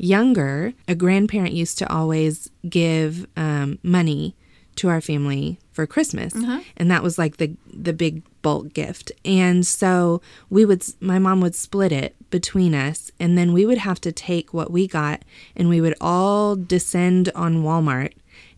younger. 0.00 0.72
A 0.88 0.94
grandparent 0.94 1.52
used 1.52 1.78
to 1.78 1.92
always 1.92 2.50
give 2.68 3.26
um, 3.36 3.78
money 3.82 4.34
to 4.76 4.88
our 4.88 5.00
family 5.00 5.58
for 5.72 5.86
Christmas, 5.86 6.32
and 6.76 6.90
that 6.90 7.02
was 7.02 7.18
like 7.18 7.36
the 7.36 7.54
the 7.72 7.92
big 7.92 8.22
bulk 8.42 8.72
gift. 8.72 9.12
And 9.24 9.66
so 9.66 10.22
we 10.48 10.64
would, 10.64 10.82
my 11.00 11.18
mom 11.18 11.40
would 11.42 11.54
split 11.54 11.92
it 11.92 12.14
between 12.30 12.74
us, 12.74 13.10
and 13.20 13.36
then 13.36 13.52
we 13.52 13.66
would 13.66 13.78
have 13.78 14.00
to 14.02 14.12
take 14.12 14.54
what 14.54 14.70
we 14.70 14.86
got, 14.86 15.22
and 15.54 15.68
we 15.68 15.80
would 15.80 15.94
all 16.00 16.56
descend 16.56 17.30
on 17.34 17.62
Walmart. 17.62 18.12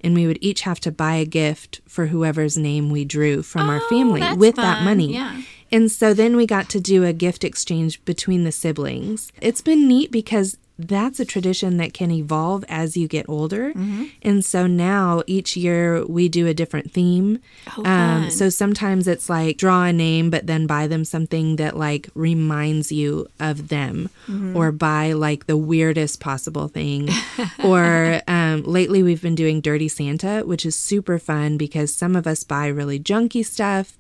And 0.05 0.15
we 0.15 0.27
would 0.27 0.39
each 0.41 0.63
have 0.63 0.81
to 0.81 0.91
buy 0.91 1.15
a 1.15 1.25
gift 1.25 1.81
for 1.87 2.07
whoever's 2.07 2.59
name 2.59 2.91
we 2.91 3.05
drew 3.05 3.41
from 3.43 3.69
our 3.71 3.81
Oh, 3.81 3.89
family 3.89 4.21
that's 4.21 4.37
with 4.37 4.57
that 4.57 4.83
money. 4.83 5.15
Yeah. 5.15 5.43
And 5.71 5.91
so 5.93 6.13
then 6.13 6.37
we 6.37 6.45
got 6.45 6.69
to 6.71 6.81
do 6.81 7.05
a 7.05 7.13
gift 7.13 7.45
exchange 7.45 8.05
between 8.05 8.43
the 8.43 8.51
siblings. 8.51 9.33
It's 9.41 9.61
been 9.63 9.87
neat 9.87 10.11
because 10.11 10.59
that's 10.89 11.21
a 11.21 11.25
tradition 11.25 11.77
that 11.79 11.95
can 11.95 12.11
evolve 12.11 12.65
as 12.69 12.97
you 12.97 13.09
get 13.09 13.29
older. 13.29 13.71
Mm-hmm. 13.71 14.05
And 14.23 14.45
so 14.45 14.67
now 14.67 15.23
each 15.27 15.57
year 15.57 16.05
we 16.07 16.29
do 16.29 16.47
a 16.47 16.55
different 16.55 16.91
theme. 16.93 17.39
Oh, 17.77 17.85
um, 17.85 18.31
so 18.31 18.49
sometimes 18.49 19.09
it's 19.09 19.29
like 19.31 19.57
draw 19.59 19.85
a 19.85 19.93
name, 19.93 20.31
but 20.31 20.47
then 20.47 20.67
buy 20.67 20.87
them 20.87 21.05
something 21.05 21.57
that 21.57 21.77
like 21.77 22.09
reminds 22.15 22.93
you 22.93 23.29
of 23.41 23.69
them, 23.69 24.11
Mm-hmm. 24.29 24.57
or 24.57 24.71
buy 24.73 25.13
like 25.13 25.47
the 25.47 25.57
weirdest 25.57 26.21
possible 26.21 26.69
thing. 26.69 27.09
or 27.65 28.21
um, 28.29 28.63
lately 28.63 29.03
we've 29.03 29.23
been 29.23 29.35
doing 29.35 29.61
Dirty 29.61 29.89
Santa, 29.89 30.43
which 30.45 30.65
is 30.65 30.77
super 30.77 31.19
fun 31.19 31.57
because 31.57 31.95
some 31.95 32.15
of 32.17 32.27
us 32.27 32.45
buy 32.45 32.67
really 32.69 32.99
junky 33.01 33.45
stuff. 33.45 33.99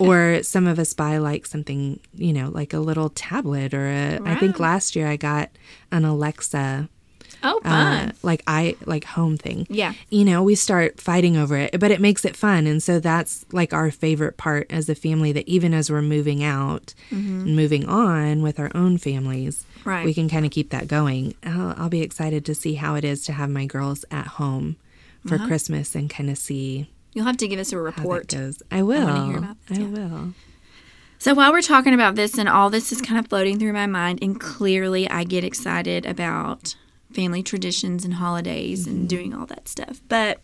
Or 0.08 0.42
some 0.42 0.66
of 0.66 0.78
us 0.78 0.94
buy 0.94 1.18
like 1.18 1.46
something, 1.46 2.00
you 2.14 2.32
know, 2.32 2.48
like 2.50 2.72
a 2.72 2.78
little 2.80 3.10
tablet 3.10 3.74
or 3.74 3.86
I 4.24 4.34
think 4.36 4.58
last 4.58 4.96
year 4.96 5.06
I 5.06 5.16
got 5.16 5.50
an 5.92 6.04
Alexa 6.04 6.88
Oh, 7.42 7.58
uh, 7.64 7.70
fun. 7.70 8.12
like 8.22 8.42
I 8.46 8.76
like 8.84 9.04
home 9.04 9.38
thing. 9.38 9.66
Yeah. 9.70 9.94
You 10.10 10.26
know, 10.26 10.42
we 10.42 10.54
start 10.54 11.00
fighting 11.00 11.38
over 11.38 11.56
it, 11.56 11.80
but 11.80 11.90
it 11.90 11.98
makes 11.98 12.26
it 12.26 12.36
fun, 12.36 12.66
and 12.66 12.82
so 12.82 13.00
that's 13.00 13.46
like 13.50 13.72
our 13.72 13.90
favorite 13.90 14.36
part 14.36 14.66
as 14.70 14.90
a 14.90 14.94
family. 14.94 15.32
That 15.32 15.48
even 15.48 15.72
as 15.72 15.90
we're 15.90 16.02
moving 16.02 16.44
out 16.44 16.92
and 17.10 17.56
moving 17.56 17.86
on 17.86 18.42
with 18.42 18.60
our 18.60 18.70
own 18.74 18.98
families, 18.98 19.64
Right. 19.86 20.04
we 20.04 20.12
can 20.12 20.28
kind 20.28 20.44
of 20.44 20.50
keep 20.52 20.68
that 20.70 20.86
going. 20.86 21.34
I'll, 21.42 21.74
I'll 21.78 21.88
be 21.88 22.02
excited 22.02 22.44
to 22.44 22.54
see 22.54 22.74
how 22.74 22.94
it 22.96 23.04
is 23.06 23.24
to 23.24 23.32
have 23.32 23.48
my 23.48 23.64
girls 23.64 24.04
at 24.10 24.26
home 24.26 24.76
for 25.26 25.38
Christmas 25.38 25.94
and 25.94 26.10
kind 26.10 26.28
of 26.28 26.36
see 26.36 26.90
You'll 27.12 27.24
have 27.26 27.36
to 27.38 27.48
give 27.48 27.58
us 27.58 27.72
a 27.72 27.78
report. 27.78 28.32
I 28.70 28.82
will. 28.82 29.36
about 29.38 29.56
this, 29.66 29.78
I 29.78 29.80
yeah. 29.82 29.88
will. 29.88 30.34
So 31.18 31.34
while 31.34 31.52
we're 31.52 31.60
talking 31.60 31.92
about 31.92 32.14
this 32.14 32.38
and 32.38 32.48
all 32.48 32.70
this 32.70 32.92
is 32.92 33.02
kind 33.02 33.18
of 33.18 33.28
floating 33.28 33.58
through 33.58 33.74
my 33.74 33.86
mind, 33.86 34.20
and 34.22 34.40
clearly 34.40 35.08
I 35.10 35.24
get 35.24 35.44
excited 35.44 36.06
about 36.06 36.76
family 37.12 37.42
traditions 37.42 38.04
and 38.04 38.14
holidays 38.14 38.86
Mm-hmm. 38.86 38.96
and 38.96 39.08
doing 39.08 39.34
all 39.34 39.44
that 39.46 39.68
stuff. 39.68 40.00
But 40.08 40.40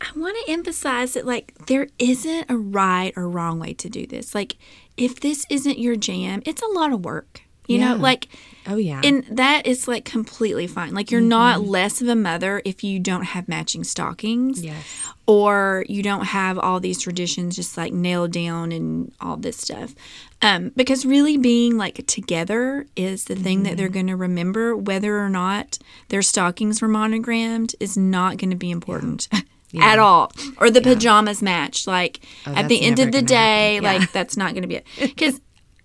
I 0.00 0.06
want 0.18 0.36
to 0.44 0.52
emphasize 0.52 1.14
that 1.14 1.24
like 1.24 1.54
there 1.66 1.88
isn't 1.98 2.50
a 2.50 2.56
right 2.56 3.12
or 3.16 3.28
wrong 3.28 3.58
way 3.58 3.72
to 3.74 3.88
do 3.88 4.06
this. 4.06 4.34
Like 4.34 4.56
if 4.98 5.20
this 5.20 5.46
isn't 5.48 5.78
your 5.78 5.96
jam, 5.96 6.42
it's 6.44 6.60
a 6.60 6.66
lot 6.68 6.92
of 6.92 7.04
work. 7.04 7.40
You 7.66 7.78
know, 7.78 7.94
like 7.96 8.28
Oh 8.66 8.76
yeah. 8.76 9.00
and 9.04 9.24
that 9.30 9.66
is 9.66 9.86
like 9.86 10.04
completely 10.04 10.66
fine. 10.66 10.94
Like 10.94 11.10
you're 11.10 11.20
not 11.20 11.62
less 11.62 12.00
of 12.00 12.08
a 12.08 12.16
mother 12.16 12.62
if 12.64 12.82
you 12.82 12.98
don't 12.98 13.24
have 13.24 13.48
matching 13.48 13.84
stockings 13.84 14.62
yes. 14.62 14.84
or 15.26 15.84
you 15.88 16.02
don't 16.02 16.26
have 16.26 16.58
all 16.58 16.80
these 16.80 17.00
traditions 17.00 17.56
just 17.56 17.76
like 17.76 17.92
nailed 17.92 18.32
down 18.32 18.72
and 18.72 19.12
all 19.20 19.36
this 19.36 19.56
stuff. 19.56 19.94
Um, 20.42 20.72
because 20.76 21.06
really 21.06 21.36
being 21.36 21.76
like 21.76 22.06
together 22.06 22.86
is 22.96 23.24
the 23.24 23.36
thing 23.36 23.62
that 23.62 23.76
they're 23.76 23.88
going 23.88 24.08
to 24.08 24.16
remember. 24.16 24.76
Whether 24.76 25.18
or 25.18 25.28
not 25.28 25.78
their 26.08 26.22
stockings 26.22 26.82
were 26.82 26.88
monogrammed 26.88 27.74
is 27.80 27.96
not 27.96 28.36
going 28.36 28.50
to 28.50 28.56
be 28.56 28.70
important. 28.70 29.28
At 29.78 29.98
all, 29.98 30.32
or 30.58 30.70
the 30.70 30.80
pajamas 30.80 31.42
matched. 31.42 31.86
Like 31.86 32.20
at 32.46 32.68
the 32.68 32.80
end 32.80 32.98
of 32.98 33.12
the 33.12 33.20
day. 33.20 33.74
Yeah. 33.74 33.80
like 33.82 34.12
that's 34.12 34.34
not 34.34 34.52
going 34.52 34.62
to 34.62 34.68
be 34.68 34.76
it. 34.76 34.86
Because 34.98 35.38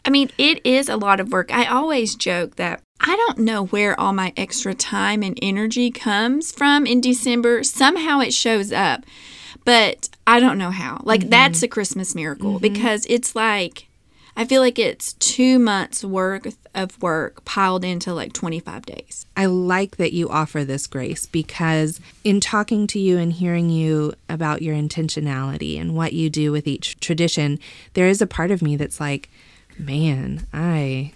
I 0.03 0.09
mean, 0.09 0.31
it 0.37 0.65
is 0.65 0.89
a 0.89 0.97
lot 0.97 1.19
of 1.19 1.31
work. 1.31 1.53
I 1.53 1.65
always 1.65 2.15
joke 2.15 2.55
that 2.55 2.81
I 2.99 3.15
don't 3.15 3.39
know 3.39 3.65
where 3.65 3.99
all 3.99 4.13
my 4.13 4.33
extra 4.37 4.73
time 4.73 5.23
and 5.23 5.37
energy 5.41 5.91
comes 5.91 6.51
from 6.51 6.85
in 6.85 7.01
December. 7.01 7.63
Somehow 7.63 8.19
it 8.19 8.33
shows 8.33 8.71
up, 8.71 9.03
but 9.65 10.09
I 10.25 10.39
don't 10.39 10.57
know 10.57 10.71
how. 10.71 11.01
Like, 11.03 11.21
mm-hmm. 11.21 11.29
that's 11.29 11.63
a 11.63 11.67
Christmas 11.67 12.15
miracle 12.15 12.53
mm-hmm. 12.53 12.61
because 12.61 13.05
it's 13.09 13.35
like, 13.35 13.87
I 14.35 14.45
feel 14.45 14.61
like 14.61 14.79
it's 14.79 15.13
two 15.13 15.59
months' 15.59 16.03
worth 16.03 16.57
of 16.73 17.01
work 17.01 17.43
piled 17.43 17.83
into 17.83 18.13
like 18.13 18.33
25 18.33 18.85
days. 18.85 19.25
I 19.35 19.45
like 19.45 19.97
that 19.97 20.13
you 20.13 20.29
offer 20.29 20.63
this 20.63 20.87
grace 20.87 21.25
because 21.25 21.99
in 22.23 22.39
talking 22.39 22.87
to 22.87 22.99
you 22.99 23.17
and 23.17 23.33
hearing 23.33 23.69
you 23.69 24.13
about 24.29 24.61
your 24.61 24.75
intentionality 24.75 25.79
and 25.79 25.95
what 25.95 26.13
you 26.13 26.29
do 26.29 26.51
with 26.51 26.67
each 26.67 26.99
tradition, 26.99 27.59
there 27.93 28.07
is 28.07 28.21
a 28.21 28.27
part 28.27 28.51
of 28.51 28.61
me 28.61 28.77
that's 28.77 28.99
like, 28.99 29.29
man, 29.81 30.47
I 30.53 31.13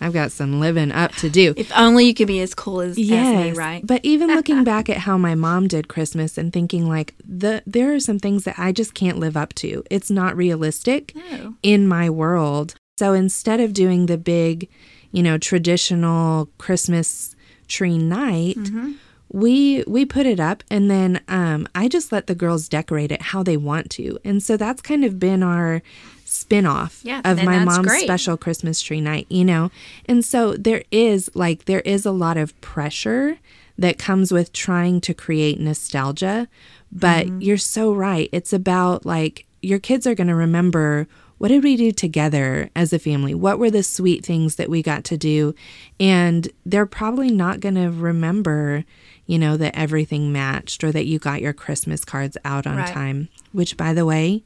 I've 0.00 0.12
got 0.12 0.30
some 0.30 0.60
living 0.60 0.92
up 0.92 1.10
to 1.16 1.28
do. 1.28 1.54
If 1.56 1.72
only 1.76 2.06
you 2.06 2.14
could 2.14 2.28
be 2.28 2.40
as 2.40 2.54
cool 2.54 2.80
as, 2.80 2.96
as 2.96 2.98
me, 3.08 3.50
right? 3.52 3.84
But 3.84 4.04
even 4.04 4.28
looking 4.36 4.62
back 4.62 4.88
at 4.88 4.98
how 4.98 5.18
my 5.18 5.34
mom 5.34 5.66
did 5.66 5.88
Christmas 5.88 6.38
and 6.38 6.52
thinking 6.52 6.88
like 6.88 7.14
the 7.26 7.62
there 7.66 7.92
are 7.94 7.98
some 8.00 8.18
things 8.20 8.44
that 8.44 8.58
I 8.58 8.70
just 8.72 8.94
can't 8.94 9.18
live 9.18 9.36
up 9.36 9.54
to. 9.54 9.82
It's 9.90 10.10
not 10.10 10.36
realistic 10.36 11.14
No. 11.16 11.54
in 11.62 11.88
my 11.88 12.08
world. 12.10 12.74
So 12.98 13.12
instead 13.12 13.58
of 13.60 13.72
doing 13.72 14.06
the 14.06 14.18
big, 14.18 14.68
you 15.12 15.22
know, 15.22 15.36
traditional 15.38 16.48
Christmas 16.58 17.34
tree 17.66 17.98
night, 17.98 18.56
Mm-hmm. 18.56 18.92
we 19.32 19.82
we 19.86 20.04
put 20.06 20.26
it 20.26 20.40
up 20.40 20.62
and 20.70 20.90
then 20.90 21.20
um, 21.28 21.66
I 21.74 21.88
just 21.88 22.12
let 22.12 22.28
the 22.28 22.34
girls 22.34 22.68
decorate 22.68 23.10
it 23.12 23.20
how 23.22 23.42
they 23.42 23.56
want 23.56 23.90
to. 23.90 24.18
And 24.24 24.42
so 24.42 24.56
that's 24.56 24.80
kind 24.80 25.04
of 25.04 25.18
been 25.18 25.42
our 25.42 25.82
spin-off 26.28 27.00
Yeah, 27.02 27.20
of 27.24 27.42
my 27.42 27.58
mom's 27.64 27.86
great. 27.88 28.04
special 28.04 28.36
Christmas 28.36 28.80
tree 28.80 29.00
night, 29.00 29.26
you 29.30 29.44
know? 29.44 29.70
And 30.06 30.24
so 30.24 30.52
there 30.54 30.82
is 30.90 31.30
like 31.34 31.64
there 31.64 31.80
is 31.80 32.04
a 32.06 32.10
lot 32.12 32.36
of 32.36 32.58
pressure 32.60 33.38
that 33.78 33.98
comes 33.98 34.32
with 34.32 34.52
trying 34.52 35.00
to 35.02 35.14
create 35.14 35.60
nostalgia, 35.60 36.48
but 36.90 37.26
Mm-hmm. 37.26 37.40
you're 37.42 37.56
so 37.56 37.92
right. 37.92 38.28
It's 38.32 38.52
about 38.52 39.06
like 39.06 39.46
your 39.62 39.78
kids 39.78 40.06
are 40.06 40.14
going 40.14 40.28
to 40.28 40.34
remember 40.34 41.06
what 41.38 41.48
did 41.48 41.62
we 41.62 41.76
do 41.76 41.92
together 41.92 42.68
as 42.74 42.92
a 42.92 42.98
family? 42.98 43.32
What 43.32 43.60
were 43.60 43.70
the 43.70 43.84
sweet 43.84 44.26
things 44.26 44.56
that 44.56 44.68
we 44.68 44.82
got 44.82 45.04
to 45.04 45.16
do? 45.16 45.54
And 46.00 46.48
they're 46.66 46.84
probably 46.86 47.30
not 47.30 47.60
going 47.60 47.76
to 47.76 47.90
remember, 47.90 48.84
you 49.26 49.38
know, 49.38 49.56
that 49.56 49.76
everything 49.78 50.32
matched 50.32 50.82
or 50.82 50.90
that 50.90 51.06
you 51.06 51.20
got 51.20 51.40
your 51.40 51.52
Christmas 51.52 52.04
cards 52.04 52.36
out 52.44 52.66
on 52.66 52.78
Right. 52.78 52.92
time, 52.92 53.28
which 53.52 53.76
by 53.76 53.92
the 53.94 54.04
way, 54.04 54.42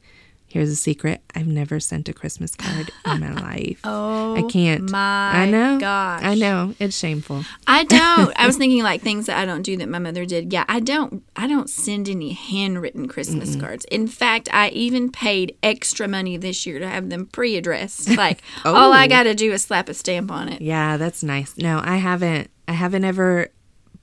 Here's 0.53 0.69
a 0.69 0.75
secret. 0.75 1.19
I've 1.33 1.47
never 1.47 1.79
sent 1.79 2.07
a 2.09 2.13
Christmas 2.13 2.53
card 2.55 2.91
in 3.07 3.21
my 3.21 3.33
life. 3.41 3.79
Oh, 3.83 4.35
I 4.35 4.43
can't. 4.43 4.87
my 4.91 5.31
I 5.31 5.49
know. 5.49 5.79
gosh. 5.79 6.21
I 6.23 6.35
know. 6.35 6.75
It's 6.77 6.95
shameful. 6.95 7.43
I 7.65 7.83
don't. 7.85 8.31
I 8.39 8.45
was 8.45 8.55
thinking 8.57 8.83
like 8.83 9.01
things 9.01 9.25
that 9.25 9.37
I 9.39 9.45
don't 9.45 9.63
do 9.63 9.75
that 9.77 9.89
my 9.89 9.97
mother 9.97 10.25
did. 10.25 10.53
Yeah, 10.53 10.63
I 10.69 10.79
don't. 10.79 11.23
I 11.35 11.47
don't 11.47 11.71
send 11.71 12.07
any 12.07 12.33
handwritten 12.33 13.07
Christmas 13.07 13.55
cards. 13.55 13.83
In 13.85 14.05
fact, 14.07 14.47
I 14.53 14.69
even 14.69 15.11
paid 15.11 15.57
extra 15.63 16.07
money 16.07 16.37
this 16.37 16.67
year 16.67 16.77
to 16.77 16.87
have 16.87 17.09
them 17.09 17.25
pre-addressed. 17.25 18.15
Like 18.23 18.43
oh. 18.63 18.75
all 18.75 18.93
I 18.93 19.05
Oh. 19.05 19.09
got 19.09 19.23
to 19.23 19.33
do 19.33 19.51
is 19.53 19.63
slap 19.63 19.89
a 19.89 19.93
stamp 19.95 20.29
on 20.31 20.49
it. 20.49 20.61
Yeah, 20.61 20.97
that's 20.97 21.23
nice. 21.23 21.57
No, 21.57 21.81
I 21.83 21.95
haven't. 21.97 22.51
I 22.67 22.73
haven't 22.73 23.05
ever 23.05 23.47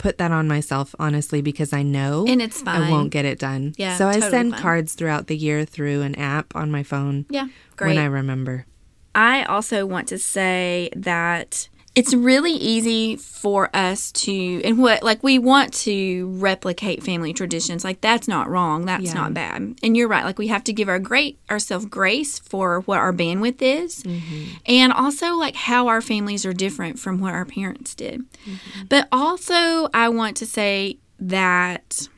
put 0.01 0.19
that 0.19 0.33
on 0.33 0.49
myself, 0.49 0.95
honestly, 0.99 1.43
because 1.43 1.73
I 1.73 1.83
know 1.83 2.25
And 2.27 2.41
it's 2.43 2.63
I 2.67 2.91
won't 2.91 3.11
get 3.11 3.25
it 3.27 3.39
done. 3.39 3.75
Yeah, 3.77 3.97
So 3.97 4.09
I 4.09 4.15
totally 4.15 4.31
send 4.31 4.53
fine. 4.53 4.61
cards 4.63 4.95
throughout 4.95 5.27
the 5.27 5.37
year 5.37 5.65
through 5.65 6.03
an 6.03 6.15
app 6.17 6.57
on 6.57 6.71
my 6.71 6.83
phone 6.83 7.27
Yeah, 7.29 7.49
great. 7.77 7.89
when 7.89 7.99
I 7.99 8.07
remember. 8.07 8.67
I 9.15 9.45
also 9.45 9.87
want 9.87 10.09
to 10.09 10.19
say 10.19 10.89
that 10.97 11.69
it's 11.97 12.15
really 12.15 12.53
easy 12.53 13.17
for 13.17 13.69
us 13.75 14.13
to 14.13 14.63
and 14.65 14.79
what 14.79 15.03
like 15.03 15.23
we 15.25 15.39
want 15.39 15.73
to 15.75 16.29
replicate 16.39 17.03
family 17.03 17.33
traditions. 17.33 17.83
Like 17.83 18.01
that's 18.01 18.29
not 18.29 18.49
wrong. 18.49 18.87
That's 18.87 19.07
Yeah. 19.07 19.15
not 19.15 19.35
bad. 19.35 19.75
And 19.83 19.97
you're 19.97 20.07
right. 20.07 20.25
Like 20.25 20.39
we 20.39 20.47
have 20.49 20.63
to 20.65 20.73
give 20.73 20.89
our 20.89 21.01
great 21.01 21.39
ourselves 21.51 21.87
grace 21.87 22.39
for 22.39 22.81
what 22.83 22.99
our 23.01 23.13
bandwidth 23.13 23.61
is 23.61 24.05
mm-hmm. 24.05 24.45
and 24.67 24.93
also 24.93 25.35
like 25.35 25.57
how 25.57 25.89
our 25.89 26.01
families 26.01 26.47
are 26.47 26.53
different 26.53 26.99
from 26.99 27.19
what 27.19 27.35
our 27.35 27.45
parents 27.45 27.95
did. 27.95 28.21
Mm-hmm. 28.47 28.85
But 28.89 29.09
also 29.11 29.89
i 29.93 30.09
want 30.09 30.37
to 30.37 30.47
say 30.47 30.99
that 31.19 32.09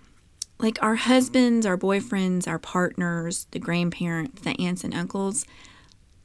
like 0.59 0.79
our 0.83 0.95
husbands 0.97 1.67
our 1.67 1.79
boyfriends 1.79 2.47
our 2.47 2.59
partners 2.59 3.47
the 3.53 3.59
grandparents 3.59 4.43
the 4.43 4.51
aunts 4.61 4.85
and 4.85 4.95
uncles 4.95 5.45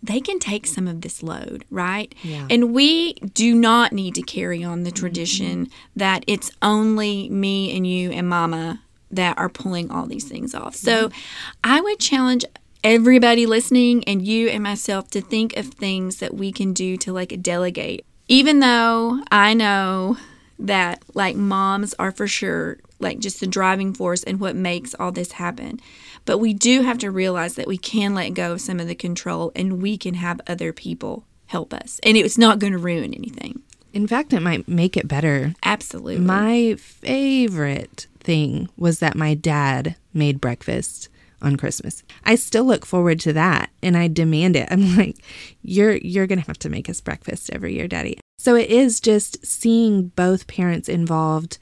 they 0.02 0.20
can 0.20 0.40
take 0.40 0.68
some 0.68 0.88
of 0.88 1.02
this 1.02 1.24
load, 1.24 1.66
right? 1.70 2.14
Yeah. 2.24 2.48
And 2.50 2.74
we 2.74 3.14
do 3.14 3.56
not 3.56 3.94
need 3.94 4.16
to 4.16 4.22
carry 4.22 4.64
on 4.64 4.84
the 4.84 4.92
tradition 4.92 5.66
mm-hmm. 5.66 5.74
that 5.96 6.24
it's 6.28 6.52
only 6.62 7.30
me 7.30 7.76
and 7.76 7.86
you 7.86 8.12
and 8.12 8.30
mama 8.30 8.82
that 9.10 9.38
are 9.38 9.50
pulling 9.50 9.90
all 9.90 10.06
these 10.06 10.26
things 10.26 10.54
off. 10.54 10.76
So 10.76 11.08
mm-hmm. 11.08 11.20
I 11.64 11.82
would 11.82 12.00
challenge 12.00 12.46
everybody 12.84 13.46
listening 13.46 14.04
and 14.06 14.26
you 14.26 14.50
and 14.50 14.64
myself 14.64 15.10
to 15.12 15.22
think 15.22 15.58
of 15.58 15.68
things 15.68 16.18
that 16.18 16.34
we 16.34 16.52
can 16.52 16.74
do 16.74 16.98
to 16.98 17.12
like 17.12 17.42
delegate. 17.42 18.06
Even 18.28 18.60
though 18.60 19.22
I 19.32 19.54
know 19.54 20.18
that 20.60 21.04
like 21.14 21.36
moms 21.36 21.94
are 22.00 22.12
for 22.12 22.28
sure 22.28 22.78
like 23.00 23.20
just 23.20 23.40
the 23.40 23.48
driving 23.48 23.94
force 23.94 24.24
and 24.24 24.40
what 24.40 24.56
makes 24.56 24.96
all 24.96 25.12
this 25.12 25.34
happen. 25.34 25.80
But 26.28 26.40
we 26.40 26.54
do 26.54 26.82
have 26.82 26.98
to 27.00 27.10
realize 27.10 27.56
that 27.56 27.68
we 27.68 27.78
can 27.78 28.14
let 28.14 28.32
go 28.32 28.52
of 28.52 28.62
some 28.62 28.82
of 28.82 28.88
the 28.88 28.96
control 28.96 29.54
and 29.56 29.82
we 29.82 29.98
can 29.98 30.14
have 30.16 30.42
other 30.46 30.74
people 30.74 31.26
help 31.48 31.74
us. 31.74 32.02
And 32.04 32.18
it's 32.18 32.38
not 32.38 32.60
going 32.60 32.74
to 32.74 32.78
ruin 32.78 33.14
anything. 33.14 33.64
In 33.94 34.08
fact, 34.08 34.34
it 34.34 34.42
might 34.42 34.68
make 34.68 34.98
it 34.98 35.08
better. 35.08 35.56
Absolutely. 35.64 36.20
My 36.20 36.76
favorite 36.78 38.08
thing 38.20 38.70
was 38.76 39.00
that 39.00 39.16
my 39.16 39.36
dad 39.36 39.96
made 40.14 40.42
breakfast 40.42 41.08
on 41.42 41.56
Christmas. 41.56 42.04
I 42.26 42.36
still 42.36 42.66
look 42.66 42.86
forward 42.86 43.22
to 43.22 43.32
that 43.32 43.70
and 43.82 43.96
I 43.96 44.10
demand 44.10 44.58
it. 44.58 44.68
I'm 44.70 44.98
like, 44.98 45.16
you're 45.62 45.96
you're 45.96 46.28
going 46.28 46.42
to 46.42 46.48
have 46.48 46.60
to 46.60 46.70
make 46.70 46.90
us 46.90 47.00
breakfast 47.00 47.50
every 47.54 47.74
year, 47.74 47.88
daddy. 47.88 48.20
So 48.38 48.56
it 48.56 48.70
is 48.70 49.00
just 49.00 49.46
seeing 49.46 50.10
both 50.10 50.46
parents 50.48 50.90
involved 50.90 51.58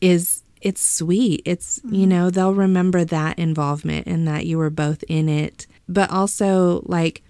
is 0.00 0.41
it's 0.62 0.84
sweet. 0.84 1.42
It's, 1.44 1.80
you 1.84 1.90
mm-hmm. 1.90 2.08
know, 2.08 2.30
they'll 2.30 2.54
remember 2.54 3.04
that 3.04 3.38
involvement 3.38 4.06
and 4.06 4.26
that 4.26 4.46
you 4.46 4.58
were 4.58 4.70
both 4.70 5.02
in 5.08 5.28
it. 5.28 5.66
But 5.88 6.10
also 6.10 6.82
like 6.86 7.22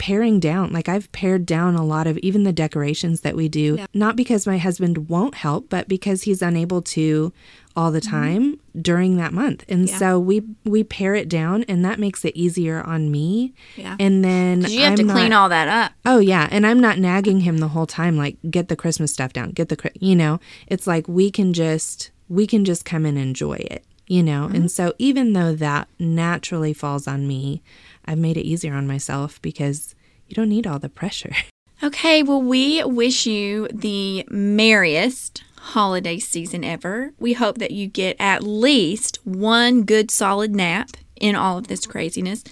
paring 0.00 0.40
down. 0.40 0.72
Like 0.72 0.88
I've 0.88 1.12
pared 1.12 1.44
down 1.44 1.74
a 1.74 1.84
lot 1.84 2.06
of 2.06 2.16
even 2.18 2.44
the 2.44 2.54
decorations 2.54 3.20
that 3.20 3.36
we 3.36 3.50
do, 3.50 3.84
not 3.92 4.16
because 4.16 4.46
my 4.46 4.56
husband 4.56 5.10
won't 5.10 5.34
help, 5.34 5.68
but 5.68 5.88
because 5.88 6.22
he's 6.22 6.40
unable 6.40 6.80
to 6.82 7.34
all 7.76 7.90
the 7.90 8.00
mm-hmm. 8.00 8.10
time 8.10 8.60
during 8.80 9.18
that 9.18 9.34
month. 9.34 9.62
And 9.68 9.88
Yeah. 9.88 9.98
so 9.98 10.18
we 10.18 10.42
we 10.64 10.82
pare 10.82 11.14
it 11.14 11.28
down 11.28 11.64
and 11.64 11.84
that 11.84 12.00
makes 12.00 12.24
it 12.24 12.34
easier 12.34 12.80
on 12.80 13.10
me. 13.10 13.52
Yeah. 13.76 13.96
And 14.00 14.24
then 14.24 14.62
you 14.62 14.80
have 14.80 14.92
I'm 14.92 14.96
to 14.96 15.02
not- 15.02 15.16
clean 15.16 15.32
all 15.34 15.50
that 15.50 15.68
up. 15.68 15.92
Oh 16.06 16.18
yeah, 16.18 16.48
and 16.50 16.66
I'm 16.66 16.80
not 16.80 16.98
nagging 16.98 17.40
him 17.40 17.58
the 17.58 17.68
whole 17.68 17.86
time 17.86 18.16
like 18.16 18.38
get 18.50 18.68
the 18.68 18.76
Christmas 18.76 19.12
stuff 19.12 19.34
down, 19.34 19.50
get 19.50 19.68
the 19.68 19.76
Chri-" 19.76 19.96
you 20.00 20.16
know. 20.16 20.40
It's 20.66 20.86
like 20.86 21.08
we 21.08 21.30
can 21.30 21.52
just 21.52 22.10
we 22.30 22.46
can 22.46 22.64
just 22.64 22.86
come 22.86 23.04
and 23.04 23.18
enjoy 23.18 23.54
it, 23.54 23.84
you 24.06 24.22
know. 24.22 24.46
Mm-hmm. 24.46 24.54
And 24.54 24.70
so 24.70 24.94
even 24.98 25.34
though 25.34 25.54
that 25.54 25.88
naturally 25.98 26.72
falls 26.72 27.06
on 27.06 27.28
me, 27.28 27.60
I've 28.06 28.18
made 28.18 28.38
it 28.38 28.46
easier 28.46 28.74
on 28.74 28.86
myself 28.86 29.42
because 29.42 29.94
you 30.28 30.34
don't 30.34 30.48
need 30.48 30.66
all 30.66 30.78
the 30.78 30.88
pressure. 30.88 31.32
Okay, 31.82 32.22
well, 32.22 32.42
we 32.42 32.84
wish 32.84 33.24
you 33.24 33.66
the 33.72 34.26
merriest 34.28 35.42
holiday 35.56 36.18
season 36.18 36.62
ever. 36.62 37.14
We 37.18 37.32
hope 37.32 37.56
that 37.56 37.70
you 37.70 37.86
get 37.86 38.16
at 38.20 38.42
least 38.42 39.18
one 39.24 39.84
good 39.84 40.10
solid 40.10 40.54
nap 40.54 40.90
in 41.16 41.34
all 41.34 41.56
of 41.56 41.68
this 41.68 41.86
craziness. 41.86 42.44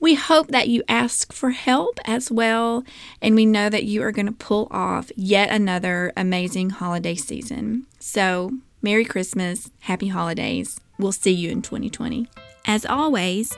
We 0.00 0.14
hope 0.14 0.48
that 0.48 0.68
you 0.68 0.82
ask 0.88 1.32
for 1.32 1.50
help 1.50 2.00
as 2.04 2.32
well, 2.32 2.82
and 3.22 3.36
we 3.36 3.46
know 3.46 3.70
that 3.70 3.84
you 3.84 4.02
are 4.02 4.10
going 4.10 4.26
to 4.26 4.32
pull 4.32 4.66
off 4.72 5.12
yet 5.14 5.50
another 5.50 6.12
amazing 6.16 6.70
holiday 6.70 7.14
season. 7.14 7.86
So, 8.00 8.50
Merry 8.84 9.04
Christmas, 9.06 9.70
Happy 9.80 10.08
Holidays. 10.08 10.78
We'll 10.98 11.10
see 11.10 11.32
you 11.32 11.50
in 11.50 11.62
2020. 11.62 12.28
As 12.66 12.84
always, 12.84 13.56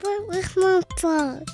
What 0.00 0.26
was 0.26 0.56
my 0.56 0.82
fault? 0.98 1.48